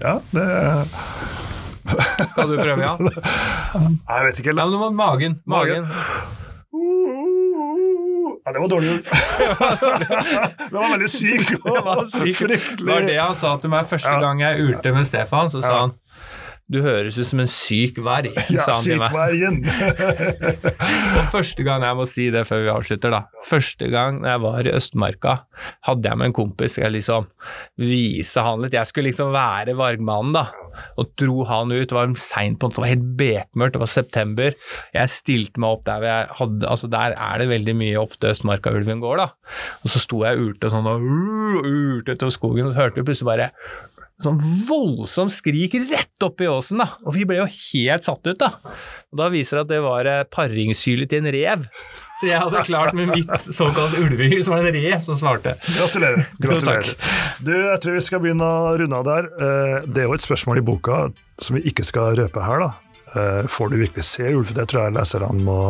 Ja, 0.00 0.14
det 0.32 0.44
Skal 2.30 2.48
du 2.50 2.56
prøve, 2.60 2.82
ja? 2.84 2.94
Jeg 2.96 4.26
vet 4.26 4.38
ikke 4.42 4.52
Ja, 4.54 4.64
men 4.64 4.72
du 4.74 4.78
må 4.80 4.90
magen. 4.94 5.38
Magen. 5.50 5.88
Ja, 8.44 8.52
det 8.54 8.60
var 8.62 8.68
dårlig 8.72 8.88
gjort. 8.92 9.08
det 10.70 10.76
var 10.76 10.90
veldig 10.94 11.10
syk 11.12 11.50
Det 11.50 11.82
var 11.84 12.04
syk. 12.08 12.36
fryktelig. 12.38 12.86
det 12.86 12.94
var 12.94 13.08
det 13.08 13.18
han 13.20 13.34
sa 13.36 13.56
til 13.60 13.72
meg 13.72 13.88
første 13.90 14.14
gang 14.22 14.40
jeg 14.42 14.64
urte 14.70 14.92
med 14.96 15.08
Stefan. 15.08 15.50
Så 15.52 15.60
sa 15.64 15.74
han 15.84 15.92
du 16.70 16.78
høres 16.84 17.16
ut 17.18 17.26
som 17.26 17.40
en 17.42 17.48
syk 17.50 17.96
verg, 18.04 18.30
Ja, 18.54 18.62
sa 18.62 18.76
han 18.78 18.84
til 18.86 19.00
meg. 19.00 19.10
sykveien. 19.10 19.56
Og 21.18 21.24
første 21.32 21.64
gang, 21.66 21.82
jeg 21.86 21.98
må 21.98 22.06
si 22.08 22.28
det 22.34 22.44
før 22.48 22.62
vi 22.64 22.70
avslutter, 22.72 23.14
da. 23.14 23.22
Første 23.48 23.88
gang 23.92 24.20
jeg 24.26 24.42
var 24.44 24.68
i 24.68 24.74
Østmarka, 24.76 25.34
hadde 25.88 26.10
jeg 26.12 26.20
med 26.20 26.30
en 26.30 26.36
kompis. 26.36 26.78
Jeg 26.80 26.94
liksom 26.94 27.26
vise 27.80 28.44
han 28.46 28.62
litt. 28.64 28.76
Jeg 28.78 28.88
skulle 28.90 29.10
liksom 29.10 29.32
være 29.34 29.74
vargmannen, 29.78 30.34
da. 30.36 30.46
Og 31.00 31.10
dro 31.18 31.44
han 31.48 31.74
ut. 31.74 31.88
Det 31.90 31.96
var 31.96 32.14
seint 32.20 32.60
på 32.60 32.70
natta, 32.70 32.78
det 32.78 32.84
var 32.86 32.92
helt 32.94 33.08
bekmørkt, 33.18 33.74
det 33.76 33.82
var 33.82 33.92
september. 33.96 34.58
Jeg 34.94 35.12
stilte 35.12 35.60
meg 35.62 35.76
opp 35.76 35.86
der 35.88 36.00
hvor 36.00 36.10
jeg 36.12 36.32
hadde 36.40 36.68
Altså, 36.70 36.86
der 36.92 37.16
er 37.18 37.40
det 37.42 37.48
veldig 37.50 37.72
mye 37.80 37.98
ofte 37.98 38.30
Østmarka-ulven 38.30 39.00
går, 39.02 39.24
da. 39.24 39.28
Og 39.82 39.90
så 39.90 40.02
sto 40.02 40.22
jeg 40.22 40.38
og 40.38 40.70
sånn 40.70 40.86
og 40.86 41.02
urte 41.66 42.14
utover 42.14 42.34
skogen, 42.34 42.68
og 42.68 42.74
så 42.76 42.84
hørte 42.84 43.00
vi 43.00 43.08
plutselig 43.10 43.30
bare 43.32 43.50
sånn 44.24 44.38
voldsomt 44.68 45.32
skrik 45.32 45.74
rett 45.90 46.24
opp 46.26 46.40
i 46.44 46.48
åsen, 46.50 46.80
da. 46.82 46.86
Og 47.06 47.14
vi 47.16 47.24
ble 47.28 47.38
jo 47.40 47.46
helt 47.48 48.04
satt 48.06 48.26
ut, 48.28 48.36
da. 48.40 48.50
Og 49.10 49.18
da 49.22 49.28
viser 49.32 49.58
det 49.58 49.64
at 49.66 49.70
det 49.72 49.80
var 49.84 50.08
eh, 50.10 50.22
paringshylet 50.30 51.10
til 51.12 51.22
en 51.24 51.32
rev. 51.34 51.64
Så 52.20 52.28
jeg 52.28 52.36
hadde 52.42 52.62
klart 52.66 52.92
med 52.96 53.08
mitt 53.14 53.32
såkalt 53.40 53.96
ulvehyl, 53.96 54.42
som 54.44 54.54
var 54.58 54.66
en 54.68 54.76
rev 54.76 55.00
som 55.06 55.16
svarte. 55.16 55.54
Gratulerer. 55.72 56.26
Gratulerer. 56.44 56.92
Du, 57.40 57.54
jeg 57.56 57.80
tror 57.80 57.96
vi 57.96 58.04
skal 58.04 58.20
begynne 58.26 58.44
å 58.44 58.74
runde 58.82 59.00
av 59.00 59.08
der. 59.08 59.30
Eh, 59.40 59.76
Det 59.88 60.04
er 60.04 60.10
jo 60.10 60.18
et 60.18 60.26
spørsmål 60.28 60.60
i 60.60 60.66
boka 60.68 61.00
som 61.40 61.56
vi 61.56 61.64
ikke 61.72 61.86
skal 61.88 62.12
røpe 62.20 62.44
her, 62.44 62.66
da. 62.66 62.70
Eh, 63.16 63.46
Får 63.50 63.72
du 63.72 63.78
virkelig 63.80 64.04
se 64.06 64.28
ulv? 64.28 64.52
Det 64.54 64.68
tror 64.70 64.84
jeg 64.90 64.98
leserne 65.00 65.32
må 65.48 65.60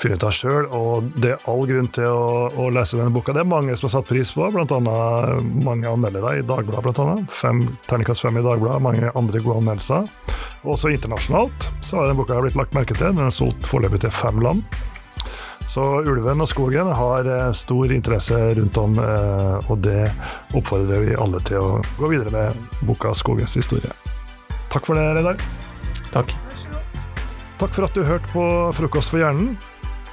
finne 0.00 0.18
ut 0.18 0.26
av 0.26 0.34
sjøl. 0.34 0.66
Og 0.76 1.10
det 1.20 1.34
er 1.34 1.46
all 1.50 1.64
grunn 1.68 1.90
til 1.94 2.08
å, 2.10 2.48
å 2.52 2.68
lese 2.74 2.98
denne 2.98 3.14
boka. 3.14 3.34
Det 3.36 3.44
er 3.44 3.50
mange 3.50 3.76
som 3.76 3.88
har 3.88 3.96
satt 3.98 4.10
pris 4.10 4.32
på, 4.34 4.48
bl.a. 4.54 4.80
mange 5.66 5.90
anmeldere 5.90 6.38
i 6.40 6.44
Dagbladet. 6.46 6.84
Blant 6.86 7.02
annet. 7.04 7.30
Fem, 7.32 7.62
terningkast 7.90 8.26
fem 8.26 8.40
i 8.40 8.44
Dagbladet, 8.46 8.82
mange 8.84 9.14
andre 9.14 9.42
gode 9.44 9.62
anmeldelser. 9.62 10.10
Også 10.66 10.90
internasjonalt 10.90 11.70
så 11.84 12.00
har 12.00 12.08
denne 12.08 12.18
boka 12.18 12.38
blitt 12.42 12.58
lagt 12.58 12.76
merke 12.76 12.96
til. 12.96 13.12
Den 13.12 13.28
er 13.28 13.34
solgt 13.34 13.66
foreløpig 13.70 14.02
til 14.04 14.14
fem 14.14 14.42
land. 14.44 14.64
Så 15.66 15.82
ulven 16.06 16.42
og 16.42 16.46
skogen 16.46 16.92
har 16.94 17.26
eh, 17.26 17.52
stor 17.58 17.90
interesse 17.90 18.36
rundt 18.54 18.76
om, 18.78 18.98
eh, 19.02 19.70
og 19.70 19.80
det 19.82 20.04
oppfordrer 20.54 21.02
vi 21.02 21.16
alle 21.18 21.40
til 21.46 21.58
å 21.58 21.80
gå 21.98 22.10
videre 22.12 22.30
med 22.30 22.86
boka 22.86 23.10
'Skogens 23.10 23.56
historie'. 23.58 23.94
Takk 24.70 24.86
for 24.86 24.94
det, 24.94 25.08
Reidar. 25.16 25.40
Takk. 26.14 26.36
Takk 27.58 27.74
for 27.74 27.88
at 27.88 27.94
du 27.96 28.04
hørte 28.04 28.30
på 28.30 28.44
Frokost 28.76 29.10
for 29.10 29.18
hjernen. 29.18 29.56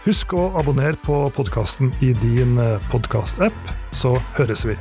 Husk 0.03 0.33
å 0.35 0.49
abonnere 0.59 0.99
på 0.99 1.21
podkasten 1.31 1.93
i 2.03 2.11
din 2.19 2.57
podkastapp, 2.91 3.71
så 3.95 4.11
høres 4.35 4.65
vi. 4.67 4.75